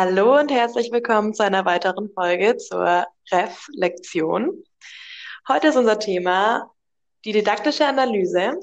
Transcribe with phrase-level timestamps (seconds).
[0.00, 4.62] Hallo und herzlich willkommen zu einer weiteren Folge zur Reflexion.
[5.48, 6.70] Heute ist unser Thema
[7.24, 8.60] die didaktische Analyse,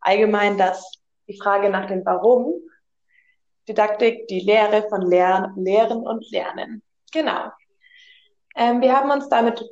[0.00, 2.54] allgemein das, die Frage nach dem Warum,
[3.68, 6.82] Didaktik, die Lehre von Lern, Lehren und Lernen.
[7.12, 7.52] Genau.
[8.56, 9.64] Ähm, wir haben uns damit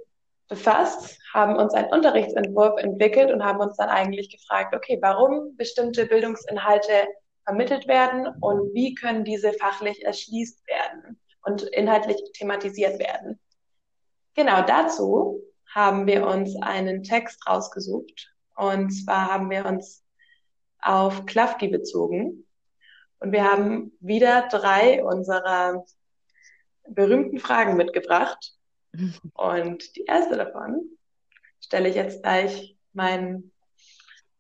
[0.47, 6.07] befasst, haben uns einen Unterrichtsentwurf entwickelt und haben uns dann eigentlich gefragt, okay, warum bestimmte
[6.07, 7.09] Bildungsinhalte
[7.49, 13.41] vermittelt werden und wie können diese fachlich erschließt werden und inhaltlich thematisiert werden.
[14.35, 15.41] Genau dazu
[15.75, 18.35] haben wir uns einen Text rausgesucht.
[18.55, 20.05] Und zwar haben wir uns
[20.83, 22.47] auf Klafki bezogen.
[23.19, 25.87] Und wir haben wieder drei unserer
[26.87, 28.53] berühmten Fragen mitgebracht.
[29.33, 30.83] Und die erste davon
[31.61, 33.53] stelle ich jetzt gleich meinen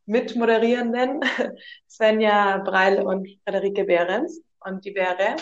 [0.09, 1.21] Mitmoderierenden,
[1.89, 4.43] Svenja Breil und Frederike Behrens.
[4.61, 5.37] Und die wäre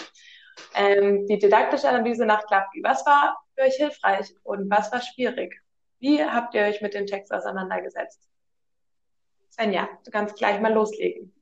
[0.75, 2.83] ähm, die didaktische Analyse nach Klapki.
[2.83, 5.55] Was war für euch hilfreich und was war schwierig?
[6.01, 8.29] Wie habt ihr euch mit dem Text auseinandergesetzt?
[9.51, 11.33] Svenja, du kannst gleich mal loslegen.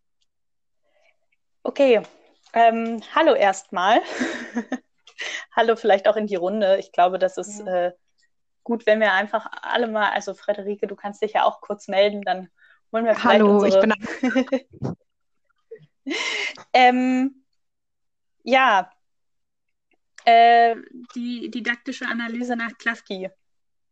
[1.63, 2.03] Okay,
[2.53, 4.03] ähm, hallo erstmal.
[5.57, 6.77] hallo vielleicht auch in die Runde.
[6.77, 7.87] Ich glaube, das ist ja.
[7.87, 7.93] äh,
[8.65, 12.21] gut, wenn wir einfach alle mal, also Frederike, du kannst dich ja auch kurz melden,
[12.21, 12.51] dann
[12.95, 13.85] wollen wir Hallo, unsere...
[13.85, 14.97] ich bin.
[16.73, 17.45] ähm,
[18.45, 18.89] ja,
[20.25, 20.77] äh,
[21.17, 23.31] die didaktische Analyse nach Klafki.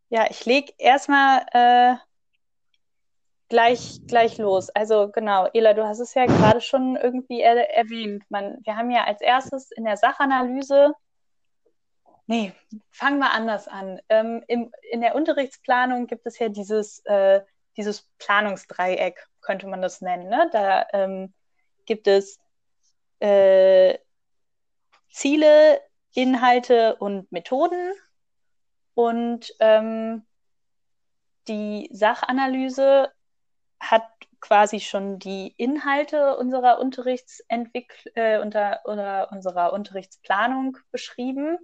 [0.08, 1.96] Ja, ich lege erstmal äh,
[3.48, 4.70] gleich, gleich los.
[4.70, 8.22] Also genau, Ela, du hast es ja gerade schon irgendwie er erwähnt.
[8.28, 10.94] Man, wir haben ja als erstes in der Sachanalyse,
[12.28, 12.52] nee,
[12.92, 14.00] fangen wir anders an.
[14.08, 17.40] Ähm, im, in der Unterrichtsplanung gibt es ja dieses äh,
[17.76, 20.28] dieses Planungsdreieck, könnte man das nennen.
[20.28, 20.48] Ne?
[20.52, 21.32] Da ähm,
[21.86, 22.38] gibt es
[23.20, 23.98] äh,
[25.10, 25.80] Ziele,
[26.14, 27.92] Inhalte und Methoden.
[28.94, 30.24] Und ähm,
[31.48, 33.10] die Sachanalyse
[33.80, 34.04] hat
[34.40, 41.58] quasi schon die Inhalte unserer Unterrichtsentwickl äh, unter, oder unserer Unterrichtsplanung beschrieben.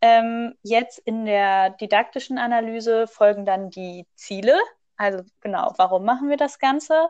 [0.00, 4.58] Ähm, jetzt in der didaktischen Analyse folgen dann die Ziele,
[4.96, 7.08] also genau, warum machen wir das Ganze?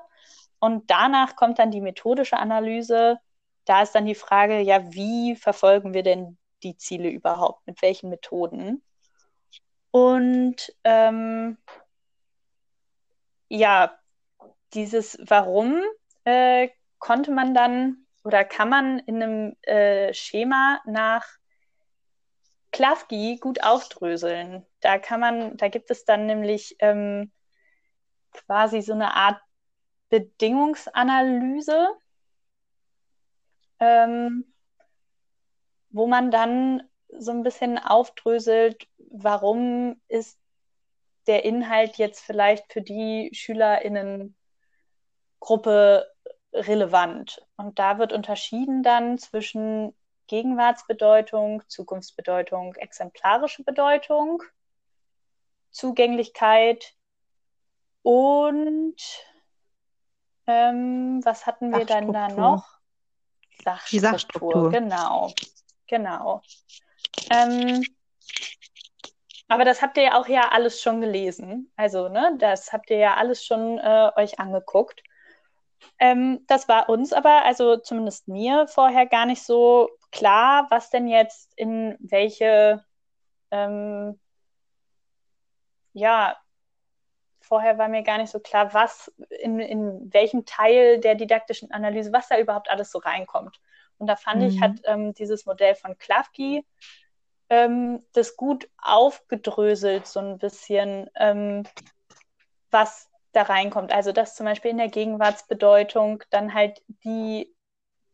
[0.59, 3.19] Und danach kommt dann die methodische Analyse.
[3.65, 7.67] Da ist dann die Frage, ja, wie verfolgen wir denn die Ziele überhaupt?
[7.67, 8.83] Mit welchen Methoden?
[9.91, 11.59] Und ähm,
[13.49, 13.99] ja,
[14.73, 15.81] dieses Warum
[16.25, 16.69] äh,
[16.99, 21.27] konnte man dann oder kann man in einem äh, Schema nach
[22.73, 24.67] Klafki gut aufdröseln.
[24.81, 27.31] Da kann man, da gibt es dann nämlich ähm,
[28.34, 29.41] quasi so eine Art
[30.11, 31.89] Bedingungsanalyse,
[33.81, 34.53] ähm,
[35.91, 36.83] wo man dann
[37.19, 40.39] so ein bisschen aufdröselt, warum ist
[41.27, 46.06] der Inhalt jetzt vielleicht für die SchülerInnen-Gruppe
[46.53, 47.43] relevant.
[47.56, 49.94] Und da wird unterschieden dann zwischen
[50.27, 54.43] Gegenwartsbedeutung, Zukunftsbedeutung, exemplarische Bedeutung,
[55.71, 56.94] Zugänglichkeit,
[58.04, 58.97] und
[60.47, 62.69] ähm, was hatten wir dann da noch?
[63.65, 63.88] Sachstruktur.
[63.91, 65.32] Die Sachstruktur, genau.
[65.87, 66.43] Genau.
[67.31, 67.82] Ähm,
[69.48, 71.72] aber das habt ihr ja auch ja alles schon gelesen.
[71.76, 75.03] Also, ne, das habt ihr ja alles schon äh, euch angeguckt.
[75.98, 81.09] Ähm, das war uns aber, also zumindest mir vorher gar nicht so klar, was denn
[81.09, 82.84] jetzt in welche,
[83.50, 84.20] ähm,
[85.94, 86.37] ja,
[87.54, 92.12] vorher war mir gar nicht so klar, was in, in welchem Teil der didaktischen Analyse,
[92.12, 93.60] was da überhaupt alles so reinkommt.
[93.97, 94.48] Und da fand mhm.
[94.48, 96.66] ich, hat ähm, dieses Modell von Klafki
[97.50, 101.62] ähm, das gut aufgedröselt, so ein bisschen, ähm,
[102.73, 103.93] was da reinkommt.
[103.93, 107.55] Also, dass zum Beispiel in der Gegenwartsbedeutung dann halt die,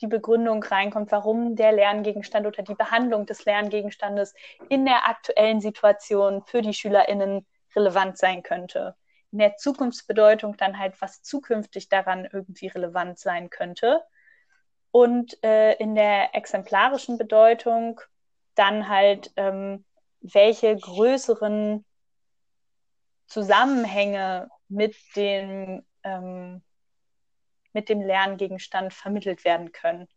[0.02, 4.34] die Begründung reinkommt, warum der Lerngegenstand oder die Behandlung des Lerngegenstandes
[4.68, 8.96] in der aktuellen Situation für die SchülerInnen relevant sein könnte
[9.38, 14.02] der Zukunftsbedeutung dann halt, was zukünftig daran irgendwie relevant sein könnte.
[14.90, 18.00] Und äh, in der exemplarischen Bedeutung
[18.54, 19.84] dann halt, ähm,
[20.20, 21.84] welche größeren
[23.26, 26.62] Zusammenhänge mit dem, ähm,
[27.72, 30.08] mit dem Lerngegenstand vermittelt werden können.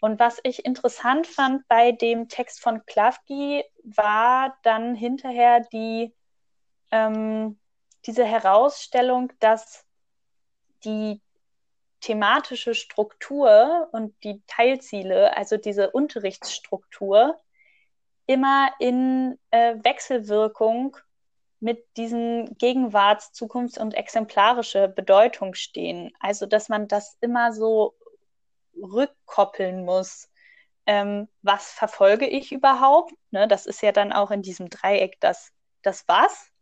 [0.00, 6.14] Und was ich interessant fand bei dem Text von Klafki, war dann hinterher die,
[6.90, 7.58] ähm,
[8.06, 9.84] diese Herausstellung, dass
[10.84, 11.20] die
[12.00, 17.40] thematische Struktur und die Teilziele, also diese Unterrichtsstruktur,
[18.26, 20.96] immer in äh, Wechselwirkung
[21.60, 26.12] mit diesen Gegenwarts-, Zukunfts- und exemplarische Bedeutung stehen.
[26.20, 27.94] Also, dass man das immer so
[28.76, 30.28] rückkoppeln muss.
[30.86, 33.12] Ähm, was verfolge ich überhaupt?
[33.30, 35.52] Ne, das ist ja dann auch in diesem Dreieck das,
[35.82, 36.52] das Was,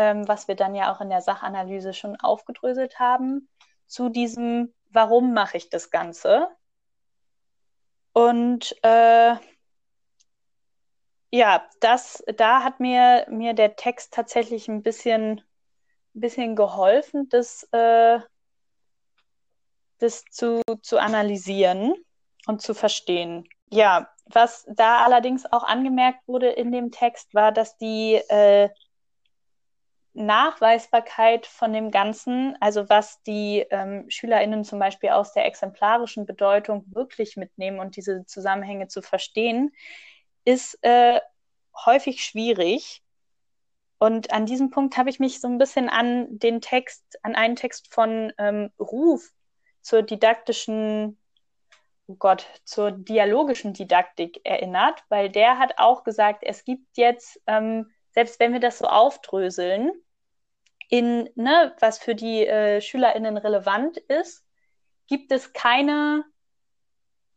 [0.00, 3.50] ähm, was wir dann ja auch in der Sachanalyse schon aufgedröselt haben,
[3.86, 6.48] zu diesem Warum mache ich das Ganze?
[8.14, 9.34] Und äh,
[11.30, 15.42] ja, das, da hat mir, mir der Text tatsächlich ein bisschen,
[16.14, 18.20] bisschen geholfen, das, äh,
[19.98, 21.94] das zu, zu analysieren
[22.46, 23.46] und zu verstehen.
[23.68, 28.70] Ja, was da allerdings auch angemerkt wurde in dem Text, war, dass die äh,
[30.12, 36.84] Nachweisbarkeit von dem Ganzen, also was die ähm, SchülerInnen zum Beispiel aus der exemplarischen Bedeutung
[36.88, 39.72] wirklich mitnehmen und diese Zusammenhänge zu verstehen,
[40.44, 41.20] ist äh,
[41.84, 43.02] häufig schwierig.
[43.98, 47.54] Und an diesem Punkt habe ich mich so ein bisschen an den Text, an einen
[47.54, 49.30] Text von ähm, Ruf
[49.82, 51.18] zur didaktischen,
[52.06, 57.90] oh Gott, zur dialogischen Didaktik erinnert, weil der hat auch gesagt, es gibt jetzt, ähm,
[58.10, 59.92] selbst wenn wir das so aufdröseln,
[60.88, 64.44] in, ne, was für die äh, SchülerInnen relevant ist,
[65.06, 66.24] gibt es keine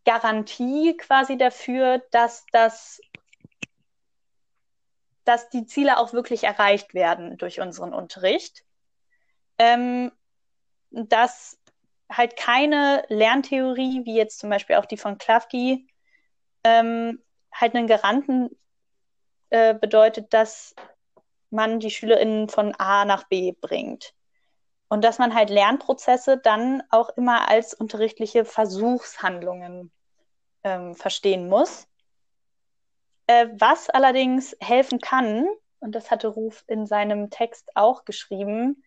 [0.06, 3.00] Garantie quasi dafür, dass das
[5.26, 8.64] dass die Ziele auch wirklich erreicht werden durch unseren Unterricht.
[9.58, 10.12] Ähm,
[10.92, 11.58] dass
[12.12, 15.88] halt keine Lerntheorie, wie jetzt zum Beispiel auch die von Klafki,
[16.64, 17.24] ähm,
[17.54, 18.50] halt einen Garanten
[19.54, 20.74] äh, bedeutet, dass
[21.52, 24.16] man die SchülerInnen von A nach B bringt.
[24.88, 29.92] Und dass man halt Lernprozesse dann auch immer als unterrichtliche Versuchshandlungen
[30.64, 31.88] ähm, verstehen muss.
[33.28, 35.48] Äh, was allerdings helfen kann,
[35.80, 38.84] und das hatte Ruf in seinem Text auch geschrieben,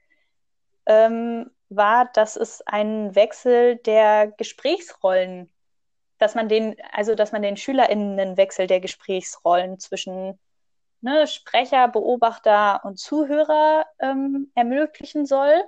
[0.87, 5.49] ähm, war, dass es einen Wechsel der Gesprächsrollen,
[6.19, 10.41] dass man den, also dass man den SchülerInnen einen Wechsel der Gesprächsrollen zwischen
[11.01, 15.63] ne, Sprecher, Beobachter und Zuhörer ähm, ermöglichen soll.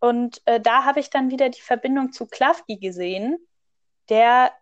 [0.00, 3.38] Und äh, da habe ich dann wieder die Verbindung zu Klafki gesehen,
[4.08, 4.52] der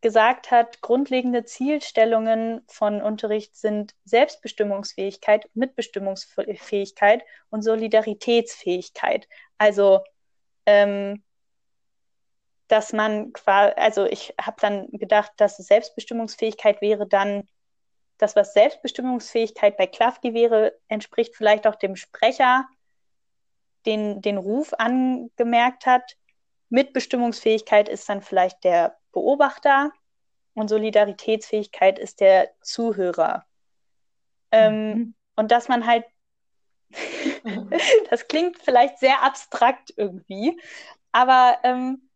[0.00, 9.28] gesagt hat, grundlegende Zielstellungen von Unterricht sind Selbstbestimmungsfähigkeit, Mitbestimmungsfähigkeit und Solidaritätsfähigkeit.
[9.56, 10.00] Also,
[10.66, 11.24] ähm,
[12.68, 17.48] dass man quasi, also ich habe dann gedacht, dass Selbstbestimmungsfähigkeit wäre dann
[18.18, 22.66] das, was Selbstbestimmungsfähigkeit bei Klafki wäre, entspricht vielleicht auch dem Sprecher,
[23.86, 26.16] den den Ruf angemerkt hat.
[26.68, 29.92] Mitbestimmungsfähigkeit ist dann vielleicht der Beobachter
[30.54, 33.46] und Solidaritätsfähigkeit ist der Zuhörer.
[34.50, 35.14] Ähm, mhm.
[35.36, 36.04] Und dass man halt,
[38.10, 40.60] das klingt vielleicht sehr abstrakt irgendwie,
[41.12, 42.10] aber ähm,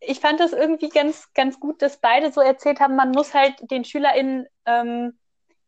[0.00, 3.54] ich fand das irgendwie ganz, ganz gut, dass beide so erzählt haben, man muss halt
[3.70, 5.18] den SchülerInnen ähm,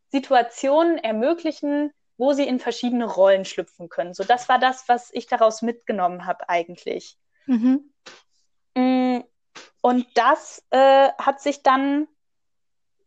[0.08, 4.14] Situationen ermöglichen, wo sie in verschiedene Rollen schlüpfen können.
[4.14, 7.18] So, das war das, was ich daraus mitgenommen habe eigentlich.
[7.46, 7.92] Mhm.
[8.74, 9.20] Mm,
[9.80, 12.08] und das äh, hat sich dann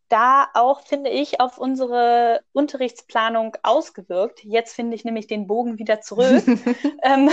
[0.09, 4.43] da auch, finde ich, auf unsere Unterrichtsplanung ausgewirkt.
[4.43, 6.43] Jetzt finde ich nämlich den Bogen wieder zurück.
[7.03, 7.29] ähm,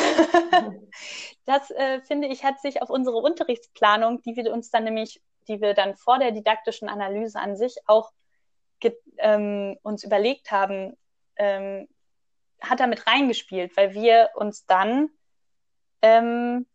[1.45, 5.61] das, äh, finde ich, hat sich auf unsere Unterrichtsplanung, die wir uns dann nämlich, die
[5.61, 8.12] wir dann vor der didaktischen Analyse an sich auch
[9.19, 10.97] ähm, uns überlegt haben,
[11.37, 11.88] ähm,
[12.61, 15.11] hat damit reingespielt, weil wir uns dann
[16.00, 16.67] ähm,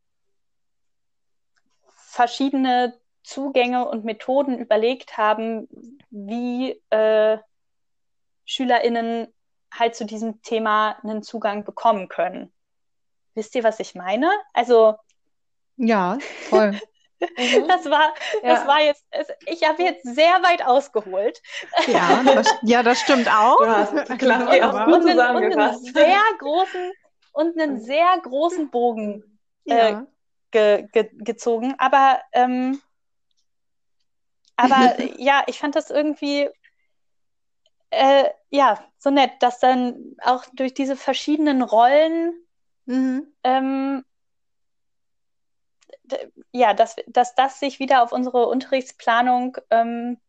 [1.96, 5.68] verschiedene Zugänge und Methoden überlegt haben,
[6.10, 7.38] wie äh,
[8.46, 9.28] SchülerInnen
[9.74, 12.54] halt zu diesem Thema einen Zugang bekommen können.
[13.36, 14.32] Wisst ihr, was ich meine?
[14.54, 14.96] Also.
[15.76, 16.18] Ja,
[16.50, 16.80] voll.
[17.20, 18.56] das war, ja.
[18.56, 19.06] das war jetzt,
[19.46, 21.42] ich habe jetzt sehr weit ausgeholt.
[21.88, 23.58] Ja, das, ja, das stimmt auch.
[23.58, 26.92] Du hast klar, auch gut und, einen, und einen sehr großen
[27.34, 30.08] und einen sehr großen Bogen äh, ja
[30.52, 31.76] ge, ge, gezogen.
[31.78, 32.82] Aber, ähm,
[34.58, 36.50] aber ja, ich fand das irgendwie
[37.92, 42.34] äh, ja so nett, dass dann auch durch diese verschiedenen Rollen
[42.86, 43.34] mhm.
[43.44, 44.04] ähm,
[46.52, 50.20] ja, dass, dass das sich wieder auf unsere Unterrichtsplanung ähm,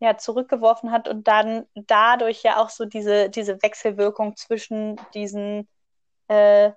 [0.00, 5.68] ja, zurückgeworfen hat und dann dadurch ja auch so diese, diese Wechselwirkung zwischen diesen
[6.28, 6.72] äh,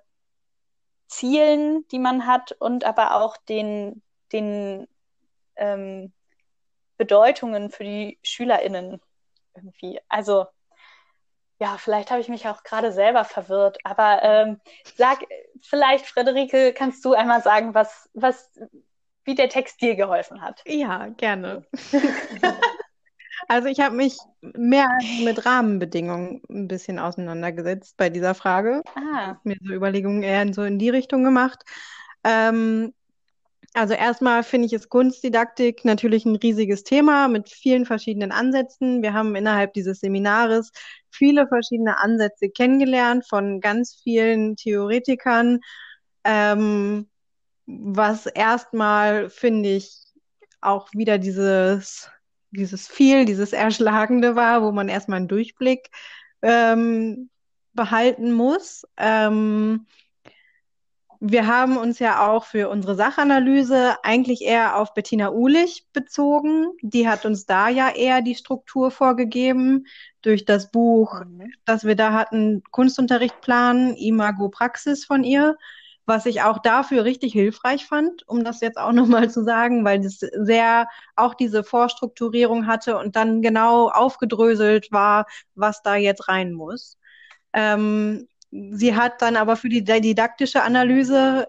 [1.06, 4.02] Zielen, die man hat und aber auch den,
[4.32, 4.88] den
[5.56, 6.12] ähm,
[6.96, 9.00] Bedeutungen für die SchülerInnen
[9.54, 10.00] irgendwie.
[10.08, 10.46] Also
[11.62, 14.60] ja, vielleicht habe ich mich auch gerade selber verwirrt, aber ähm,
[14.96, 15.18] sag
[15.60, 18.50] vielleicht, Friederike, kannst du einmal sagen, was, was,
[19.24, 20.60] wie der Text dir geholfen hat?
[20.66, 21.64] Ja, gerne.
[23.48, 24.88] also ich habe mich mehr
[25.22, 28.82] mit Rahmenbedingungen ein bisschen auseinandergesetzt bei dieser Frage.
[28.96, 29.36] Ah.
[29.44, 31.62] Mir so Überlegungen eher so in die Richtung gemacht.
[32.24, 32.92] Ähm,
[33.74, 39.02] also erstmal finde ich es Kunstdidaktik natürlich ein riesiges Thema mit vielen verschiedenen Ansätzen.
[39.02, 40.72] Wir haben innerhalb dieses Seminares
[41.10, 45.60] viele verschiedene Ansätze kennengelernt von ganz vielen Theoretikern,
[46.24, 47.08] ähm,
[47.66, 49.96] was erstmal finde ich
[50.60, 52.10] auch wieder dieses
[52.52, 55.90] dieses viel, dieses Erschlagende war, wo man erstmal einen Durchblick
[56.42, 57.30] ähm,
[57.72, 58.84] behalten muss.
[58.98, 59.86] Ähm,
[61.24, 66.72] wir haben uns ja auch für unsere Sachanalyse eigentlich eher auf Bettina Uhlich bezogen.
[66.82, 69.86] Die hat uns da ja eher die Struktur vorgegeben
[70.22, 71.52] durch das Buch, mhm.
[71.64, 75.56] das wir da hatten, Kunstunterricht planen, Imago Praxis von ihr,
[76.06, 80.04] was ich auch dafür richtig hilfreich fand, um das jetzt auch nochmal zu sagen, weil
[80.04, 86.52] es sehr auch diese Vorstrukturierung hatte und dann genau aufgedröselt war, was da jetzt rein
[86.52, 86.98] muss.
[87.52, 91.48] Ähm, sie hat dann aber für die didaktische Analyse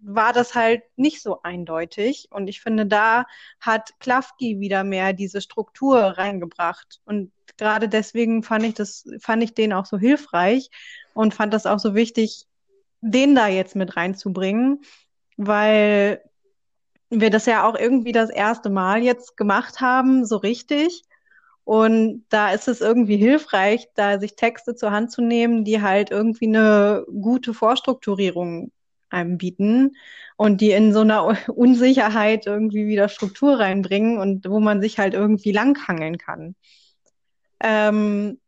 [0.00, 2.28] war das halt nicht so eindeutig.
[2.30, 3.24] Und ich finde, da
[3.60, 7.00] hat Klafki wieder mehr diese Struktur reingebracht.
[7.06, 10.70] Und gerade deswegen fand ich das, fand ich den auch so hilfreich
[11.14, 12.46] und fand das auch so wichtig,
[13.00, 14.82] den da jetzt mit reinzubringen,
[15.36, 16.22] weil
[17.10, 21.04] wir das ja auch irgendwie das erste Mal jetzt gemacht haben, so richtig.
[21.64, 26.10] Und da ist es irgendwie hilfreich, da sich Texte zur Hand zu nehmen, die halt
[26.10, 28.70] irgendwie eine gute Vorstrukturierung
[29.08, 29.96] einem bieten
[30.36, 35.14] und die in so einer Unsicherheit irgendwie wieder Struktur reinbringen und wo man sich halt
[35.14, 36.54] irgendwie langhangeln kann.
[37.60, 38.40] Ähm,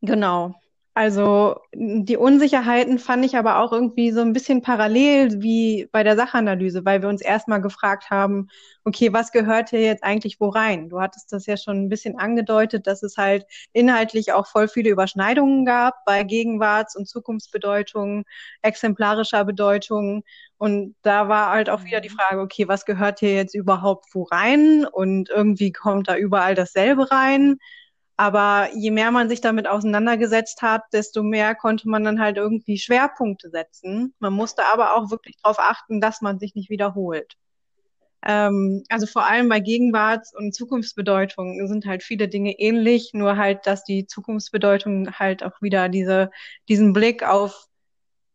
[0.00, 0.59] genau.
[0.94, 6.16] Also die Unsicherheiten fand ich aber auch irgendwie so ein bisschen parallel wie bei der
[6.16, 8.48] Sachanalyse, weil wir uns erstmal gefragt haben,
[8.84, 10.88] okay, was gehört hier jetzt eigentlich wo rein?
[10.88, 14.90] Du hattest das ja schon ein bisschen angedeutet, dass es halt inhaltlich auch voll viele
[14.90, 18.24] Überschneidungen gab bei Gegenwarts- und Zukunftsbedeutungen,
[18.62, 20.24] exemplarischer Bedeutung.
[20.58, 22.14] Und da war halt auch wieder die mhm.
[22.14, 24.86] Frage, okay, was gehört hier jetzt überhaupt wo rein?
[24.90, 27.58] Und irgendwie kommt da überall dasselbe rein.
[28.20, 32.76] Aber je mehr man sich damit auseinandergesetzt hat, desto mehr konnte man dann halt irgendwie
[32.76, 34.12] Schwerpunkte setzen.
[34.18, 37.38] Man musste aber auch wirklich darauf achten, dass man sich nicht wiederholt.
[38.22, 43.66] Ähm, also vor allem bei Gegenwarts- und Zukunftsbedeutungen sind halt viele Dinge ähnlich, nur halt,
[43.66, 46.30] dass die Zukunftsbedeutung halt auch wieder diese,
[46.68, 47.68] diesen Blick auf,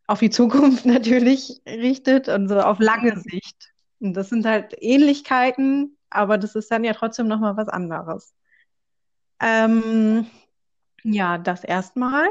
[0.07, 3.71] auf die Zukunft natürlich richtet und so auf lange Sicht.
[3.99, 8.33] Und das sind halt Ähnlichkeiten, aber das ist dann ja trotzdem nochmal was anderes.
[9.39, 10.27] Ähm,
[11.03, 12.27] ja, das erstmal.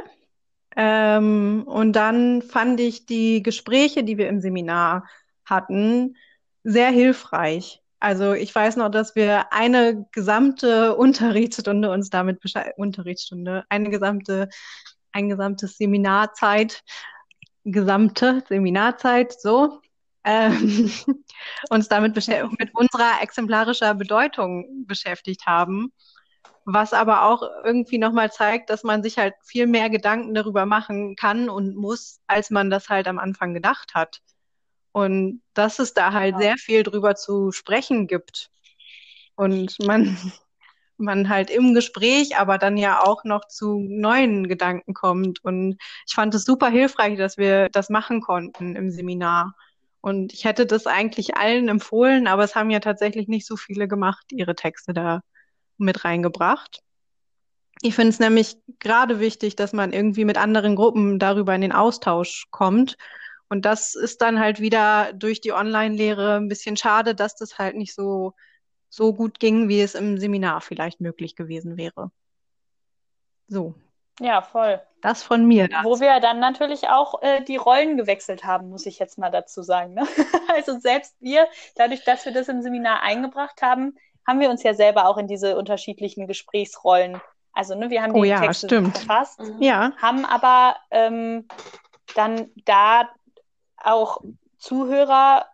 [0.77, 5.07] Ähm, und dann fand ich die Gespräche, die wir im Seminar
[5.45, 6.17] hatten,
[6.65, 7.83] sehr hilfreich.
[8.01, 12.41] Also ich weiß noch, dass wir eine gesamte Unterrichtsstunde uns damit
[12.77, 14.49] Unterrichtsstunde, eine gesamte,
[15.13, 16.83] ein gesamtes Seminarzeit,
[17.65, 19.81] gesamte Seminarzeit, so,
[20.25, 20.91] ähm,
[21.71, 25.93] uns damit mit unserer exemplarischer Bedeutung beschäftigt haben
[26.65, 31.15] was aber auch irgendwie nochmal zeigt, dass man sich halt viel mehr Gedanken darüber machen
[31.17, 34.21] kann und muss, als man das halt am Anfang gedacht hat.
[34.93, 36.41] Und dass es da halt ja.
[36.41, 38.51] sehr viel drüber zu sprechen gibt.
[39.35, 40.17] Und man,
[40.97, 45.45] man halt im Gespräch, aber dann ja auch noch zu neuen Gedanken kommt.
[45.45, 49.55] Und ich fand es super hilfreich, dass wir das machen konnten im Seminar.
[50.01, 53.89] Und ich hätte das eigentlich allen empfohlen, aber es haben ja tatsächlich nicht so viele
[53.89, 55.23] gemacht, ihre Texte da
[55.79, 56.83] mit reingebracht.
[57.83, 61.73] Ich finde es nämlich gerade wichtig, dass man irgendwie mit anderen Gruppen darüber in den
[61.73, 62.97] Austausch kommt.
[63.49, 67.77] Und das ist dann halt wieder durch die Online-Lehre ein bisschen schade, dass das halt
[67.77, 68.35] nicht so,
[68.89, 72.11] so gut ging, wie es im Seminar vielleicht möglich gewesen wäre.
[73.49, 73.75] So.
[74.21, 74.81] Ja, voll.
[75.03, 75.69] Das von mir.
[75.69, 75.85] Dazu.
[75.85, 79.63] Wo wir dann natürlich auch äh, die Rollen gewechselt haben, muss ich jetzt mal dazu
[79.63, 79.95] sagen.
[79.95, 80.07] Ne?
[80.55, 84.75] also selbst wir, dadurch, dass wir das im Seminar eingebracht haben, haben wir uns ja
[84.75, 87.21] selber auch in diese unterschiedlichen Gesprächsrollen,
[87.53, 88.99] also ne, wir haben die oh ja, Texte stimmt.
[88.99, 89.63] verfasst, mhm.
[89.63, 89.93] ja.
[89.97, 91.47] haben aber ähm,
[92.15, 93.09] dann da
[93.77, 94.21] auch
[94.59, 95.47] Zuhörer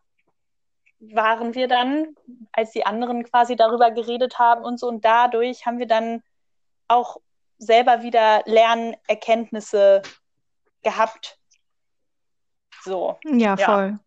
[1.00, 2.14] waren wir dann,
[2.52, 4.88] als die anderen quasi darüber geredet haben und so.
[4.88, 6.22] Und dadurch haben wir dann
[6.88, 7.16] auch
[7.58, 10.02] selber wieder Lernerkenntnisse
[10.82, 11.38] gehabt.
[12.82, 13.18] So.
[13.24, 13.98] Ja, voll.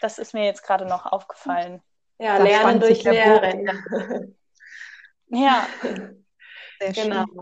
[0.00, 1.80] Das ist mir jetzt gerade noch aufgefallen.
[2.22, 3.66] Ja, da Lernen durch Lehren.
[5.28, 5.66] ja.
[6.80, 7.24] Sehr genau.
[7.26, 7.40] Schön.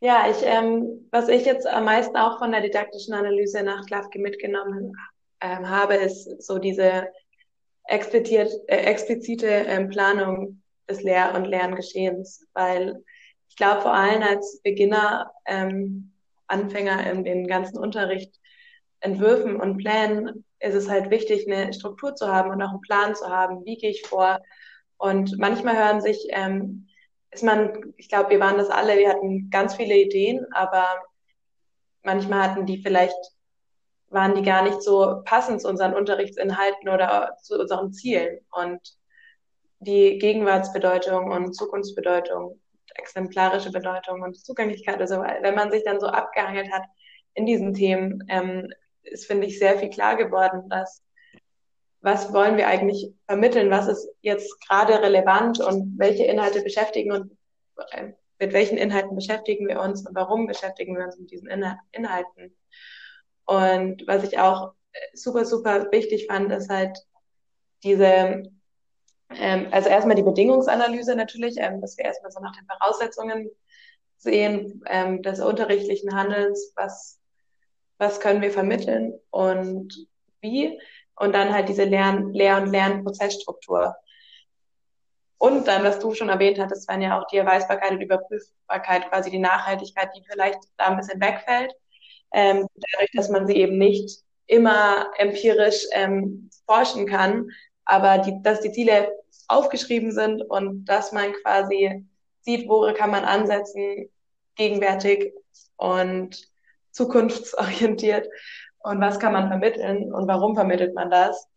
[0.00, 4.18] Ja, ich, ähm, was ich jetzt am meisten auch von der didaktischen Analyse nach Klafke
[4.18, 4.96] mitgenommen
[5.40, 7.08] ähm, habe, ist so diese
[7.84, 13.04] explizit, äh, explizite ähm, Planung des Lehr- und Lerngeschehens, weil
[13.48, 16.12] ich glaube, vor allem als Beginner, ähm,
[16.48, 18.34] Anfänger in den ganzen Unterricht,
[19.00, 23.14] Entwürfen und Plänen ist es halt wichtig, eine Struktur zu haben und auch einen Plan
[23.14, 24.40] zu haben, wie gehe ich vor.
[24.96, 26.88] Und manchmal hören sich ähm,
[27.30, 30.86] ist man, ich glaube, wir waren das alle, wir hatten ganz viele Ideen, aber
[32.02, 33.16] manchmal hatten die vielleicht,
[34.08, 38.40] waren die gar nicht so passend zu unseren Unterrichtsinhalten oder zu unseren Zielen.
[38.50, 38.80] Und
[39.80, 42.58] die Gegenwartsbedeutung und Zukunftsbedeutung,
[42.94, 46.82] exemplarische Bedeutung und Zugänglichkeit, also wenn man sich dann so abgehangelt hat
[47.34, 48.72] in diesen Themen, ähm,
[49.08, 51.02] ist, finde ich, sehr viel klar geworden, dass
[52.00, 57.36] was wollen wir eigentlich vermitteln, was ist jetzt gerade relevant und welche Inhalte beschäftigen und
[57.90, 61.48] äh, mit welchen Inhalten beschäftigen wir uns und warum beschäftigen wir uns mit diesen
[61.90, 62.56] Inhalten.
[63.44, 64.74] Und was ich auch
[65.12, 66.96] super, super wichtig fand, ist halt
[67.82, 68.44] diese,
[69.30, 73.50] ähm, also erstmal die Bedingungsanalyse natürlich, ähm, dass wir erstmal so nach den Voraussetzungen
[74.18, 77.17] sehen ähm, des unterrichtlichen Handelns, was,
[77.98, 80.06] was können wir vermitteln und
[80.40, 80.80] wie?
[81.16, 83.96] Und dann halt diese Lern-, Lehr- und Lernprozessstruktur.
[85.38, 89.30] Und dann, was du schon erwähnt hattest, waren ja auch die Erweisbarkeit und Überprüfbarkeit, quasi
[89.30, 91.72] die Nachhaltigkeit, die vielleicht da ein bisschen wegfällt,
[92.32, 97.48] ähm, dadurch, dass man sie eben nicht immer empirisch ähm, forschen kann,
[97.84, 99.12] aber die, dass die Ziele
[99.46, 102.04] aufgeschrieben sind und dass man quasi
[102.40, 104.10] sieht, wo kann man ansetzen,
[104.56, 105.32] gegenwärtig.
[105.76, 106.48] Und
[106.90, 108.28] zukunftsorientiert
[108.78, 111.48] und was kann man vermitteln und warum vermittelt man das?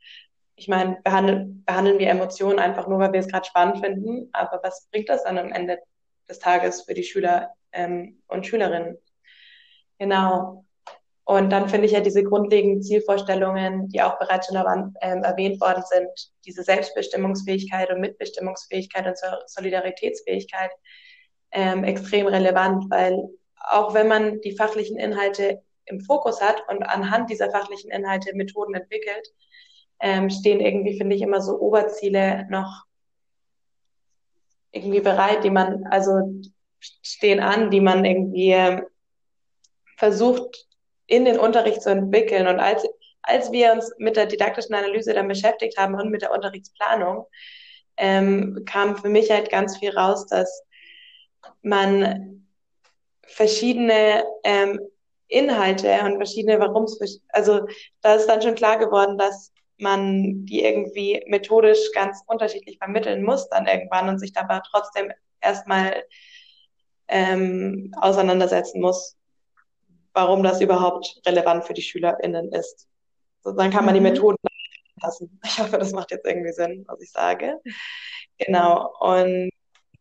[0.56, 4.60] Ich meine, behandeln, behandeln wir Emotionen einfach nur, weil wir es gerade spannend finden, aber
[4.64, 5.80] was bringt das dann am Ende
[6.30, 8.98] des Tages für die Schüler ähm, und Schülerinnen?
[9.98, 10.66] Genau.
[11.24, 14.58] Und dann finde ich ja diese grundlegenden Zielvorstellungen, die auch bereits schon
[15.02, 16.10] ähm, erwähnt worden sind,
[16.46, 20.72] diese Selbstbestimmungsfähigkeit und Mitbestimmungsfähigkeit und Solidaritätsfähigkeit
[21.52, 23.30] ähm, extrem relevant, weil
[23.70, 28.74] auch wenn man die fachlichen Inhalte im Fokus hat und anhand dieser fachlichen Inhalte Methoden
[28.74, 29.28] entwickelt,
[30.00, 32.86] ähm, stehen irgendwie, finde ich, immer so Oberziele noch
[34.72, 36.14] irgendwie bereit, die man, also
[36.80, 38.86] stehen an, die man irgendwie ähm,
[39.98, 40.68] versucht
[41.06, 42.48] in den Unterricht zu entwickeln.
[42.48, 42.88] Und als,
[43.22, 47.28] als wir uns mit der didaktischen Analyse dann beschäftigt haben und mit der Unterrichtsplanung,
[47.98, 50.64] ähm, kam für mich halt ganz viel raus, dass
[51.62, 52.41] man
[53.32, 54.80] verschiedene ähm,
[55.28, 57.66] Inhalte und verschiedene Warums, also
[58.02, 63.50] da ist dann schon klar geworden, dass man die irgendwie methodisch ganz unterschiedlich vermitteln muss
[63.50, 66.04] dann irgendwann und sich dabei trotzdem erstmal
[67.08, 69.18] ähm, auseinandersetzen muss,
[70.14, 72.88] warum das überhaupt relevant für die SchülerInnen ist.
[73.44, 74.08] So, dann kann man die mhm.
[74.08, 74.38] Methoden
[74.96, 75.40] anpassen.
[75.46, 77.60] Ich hoffe, das macht jetzt irgendwie Sinn, was ich sage.
[78.38, 78.94] Genau.
[79.00, 79.52] Und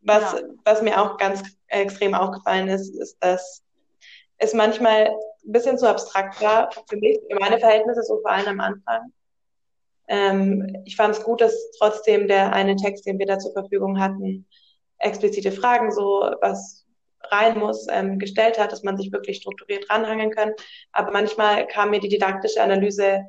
[0.03, 0.41] was, ja.
[0.65, 3.63] was mir auch ganz extrem aufgefallen ist, ist, dass
[4.39, 5.09] es manchmal
[5.45, 9.13] ein bisschen zu abstrakt war für mich, für meine Verhältnisse, so vor allem am Anfang.
[10.09, 14.01] Ähm, ich fand es gut, dass trotzdem der eine Text, den wir da zur Verfügung
[14.01, 14.47] hatten,
[14.99, 16.87] explizite Fragen, so was
[17.25, 20.53] rein muss, ähm, gestellt hat, dass man sich wirklich strukturiert ranhangeln kann.
[20.93, 23.25] Aber manchmal kam mir die didaktische Analyse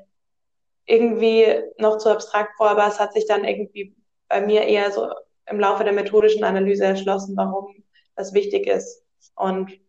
[0.85, 1.45] irgendwie
[1.77, 3.95] noch zu abstrakt vor, aber es hat sich dann irgendwie
[4.27, 5.09] bei mir eher so
[5.51, 7.83] im Laufe der methodischen Analyse erschlossen, warum
[8.15, 9.03] das wichtig ist.
[9.35, 9.79] Und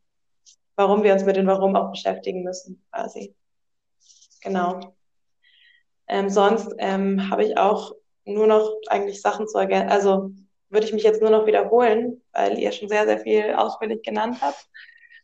[0.77, 3.35] warum wir uns mit dem Warum auch beschäftigen müssen, quasi.
[4.43, 4.95] Genau.
[6.09, 7.95] Ähm, sonst ähm, habe ich auch
[8.25, 9.91] nur noch eigentlich Sachen zu ergänzen.
[9.91, 10.31] Also
[10.69, 14.39] würde ich mich jetzt nur noch wiederholen, weil ihr schon sehr, sehr viel ausführlich genannt
[14.41, 14.69] habt,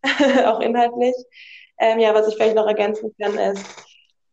[0.46, 1.14] auch inhaltlich.
[1.78, 3.64] Ähm, ja, was ich vielleicht noch ergänzen kann, ist,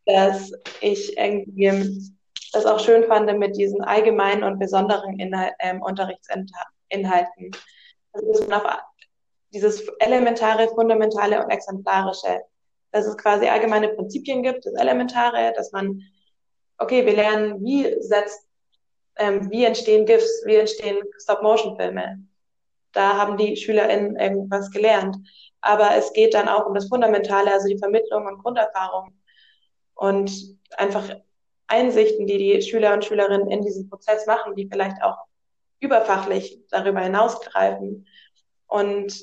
[0.05, 2.11] dass ich irgendwie
[2.55, 7.51] das auch schön fand mit diesen allgemeinen und besonderen Inhal ähm, Unterrichtsinhalten.
[8.13, 8.79] Also, dass man auf
[9.53, 12.41] dieses elementare, fundamentale und exemplarische.
[12.91, 16.01] Dass es quasi allgemeine Prinzipien gibt, das Elementare, dass man,
[16.77, 18.47] okay, wir lernen, wie setzt,
[19.17, 22.19] ähm, wie entstehen GIFs, wie entstehen Stop-Motion-Filme.
[22.93, 25.17] Da haben die SchülerInnen irgendwas gelernt.
[25.59, 29.13] Aber es geht dann auch um das Fundamentale, also die Vermittlung und Grunderfahrung
[29.95, 30.31] und
[30.77, 31.03] einfach
[31.67, 35.17] Einsichten, die die Schüler und Schülerinnen in diesem Prozess machen, die vielleicht auch
[35.80, 38.08] überfachlich darüber hinausgreifen.
[38.67, 39.13] Und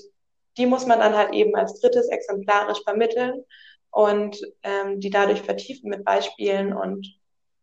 [0.56, 3.44] die muss man dann halt eben als drittes exemplarisch vermitteln
[3.90, 7.06] und ähm, die dadurch vertiefen mit Beispielen und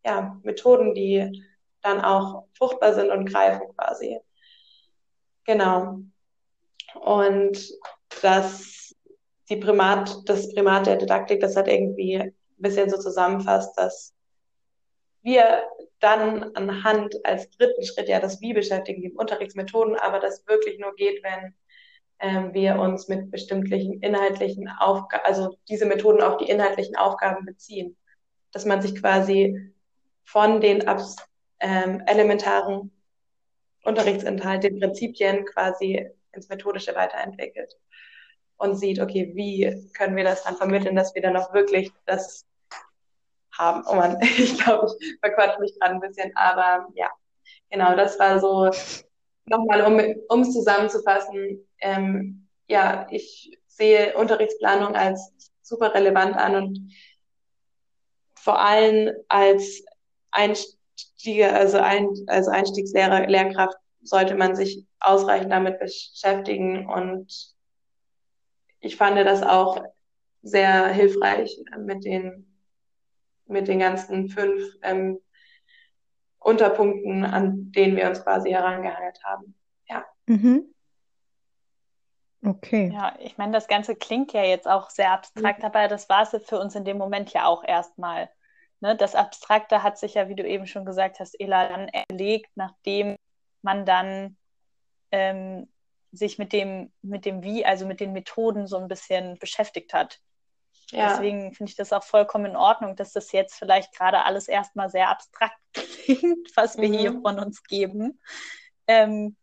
[0.06, 1.44] ja, Methoden, die
[1.82, 4.20] dann auch fruchtbar sind und greifen quasi.
[5.46, 6.00] Genau.
[6.96, 7.70] Und
[8.22, 8.96] das,
[9.50, 14.14] die Primat, das Primat der Didaktik, das hat irgendwie ein bisschen so zusammenfasst, dass
[15.22, 15.64] wir
[16.00, 20.96] dann anhand als dritten Schritt ja das Wie beschäftigen, die Unterrichtsmethoden, aber das wirklich nur
[20.96, 21.54] geht, wenn
[22.20, 27.98] ähm, wir uns mit bestimmten inhaltlichen Aufgaben, also diese Methoden auf die inhaltlichen Aufgaben beziehen.
[28.52, 29.74] Dass man sich quasi
[30.24, 30.84] von den
[31.60, 32.92] ähm, elementaren
[33.84, 37.76] Unterrichtsinhalten, den Prinzipien quasi ins Methodische weiterentwickelt
[38.58, 42.46] und sieht, okay, wie können wir das dann vermitteln, dass wir dann auch wirklich das
[43.60, 43.84] haben.
[43.88, 47.10] Oh man, ich glaube, ich verquatsche mich gerade ein bisschen, aber ja,
[47.70, 48.72] genau, das war so
[49.46, 49.82] nochmal,
[50.30, 56.94] um es zusammenzufassen, ähm, ja, ich sehe Unterrichtsplanung als super relevant an und
[58.36, 59.84] vor allem als
[60.32, 67.54] Einstieger, also, ein, also Einstiegslehrer, Lehrkraft sollte man sich ausreichend damit beschäftigen und
[68.80, 69.84] ich fand das auch
[70.42, 72.49] sehr hilfreich mit den
[73.50, 75.20] mit den ganzen fünf ähm,
[76.40, 79.56] Unterpunkten, an denen wir uns quasi herangehangelt haben.
[79.88, 80.06] Ja.
[80.28, 80.74] Mhm.
[82.46, 82.90] Okay.
[82.94, 85.66] Ja, ich meine, das Ganze klingt ja jetzt auch sehr abstrakt, mhm.
[85.66, 88.30] aber das war es für uns in dem Moment ja auch erstmal.
[88.80, 88.96] Ne?
[88.96, 93.18] Das Abstrakte hat sich ja, wie du eben schon gesagt hast, Ela, dann erlegt, nachdem
[93.62, 94.38] man dann
[95.12, 95.68] ähm,
[96.12, 100.22] sich mit dem, mit dem Wie, also mit den Methoden so ein bisschen beschäftigt hat.
[100.92, 101.10] Ja.
[101.10, 104.90] Deswegen finde ich das auch vollkommen in Ordnung, dass das jetzt vielleicht gerade alles erstmal
[104.90, 106.94] sehr abstrakt klingt, was wir mhm.
[106.94, 108.20] hier von uns geben.
[108.88, 109.36] Ähm,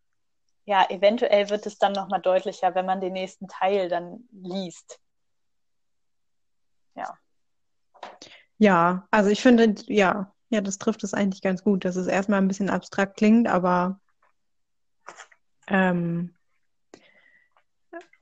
[0.65, 5.01] ja, eventuell wird es dann nochmal deutlicher, wenn man den nächsten Teil dann liest.
[6.97, 7.17] Ja.
[8.59, 12.41] Ja, also ich finde, ja, ja, das trifft es eigentlich ganz gut, dass es erstmal
[12.41, 14.01] ein bisschen abstrakt klingt, aber
[15.69, 16.36] ähm,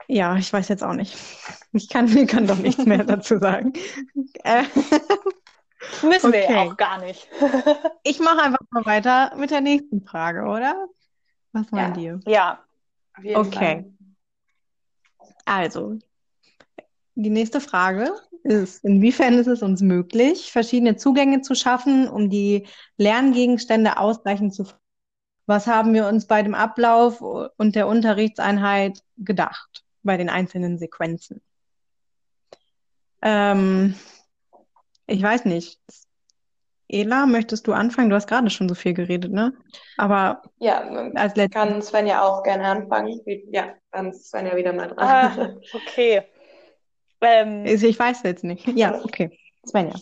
[0.09, 1.17] ja, ich weiß jetzt auch nicht.
[1.73, 3.73] Ich kann, ich kann doch nichts mehr dazu sagen.
[4.45, 4.65] Äh,
[6.03, 6.47] Müssen okay.
[6.49, 7.29] wir auch gar nicht.
[8.05, 10.87] ich mache einfach mal weiter mit der nächsten Frage, oder?
[11.53, 12.03] Was meint ja.
[12.03, 12.21] ihr?
[12.27, 12.65] Ja.
[13.35, 13.91] Okay.
[15.45, 15.99] Also,
[17.15, 18.13] die nächste Frage
[18.43, 24.67] ist, inwiefern ist es uns möglich, verschiedene Zugänge zu schaffen, um die Lerngegenstände ausreichend zu
[25.47, 31.41] Was haben wir uns bei dem Ablauf und der Unterrichtseinheit gedacht, bei den einzelnen Sequenzen?
[33.23, 33.95] Ähm,
[35.07, 35.81] ich weiß nicht.
[36.89, 38.11] Ela, möchtest du anfangen?
[38.11, 39.55] Du hast gerade schon so viel geredet, ne?
[39.97, 40.81] Aber ja,
[41.15, 43.21] als kann Sven ja auch gerne anfangen.
[43.51, 44.99] Ja, dann ist Sven ja wieder mal dran.
[44.99, 46.23] Ah, okay.
[47.21, 48.67] Ähm, ich weiß jetzt nicht.
[48.69, 49.39] Ja, okay.
[49.67, 49.95] Svenja.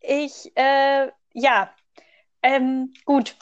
[0.00, 1.70] Ich, äh, ja,
[2.42, 3.36] ähm, gut.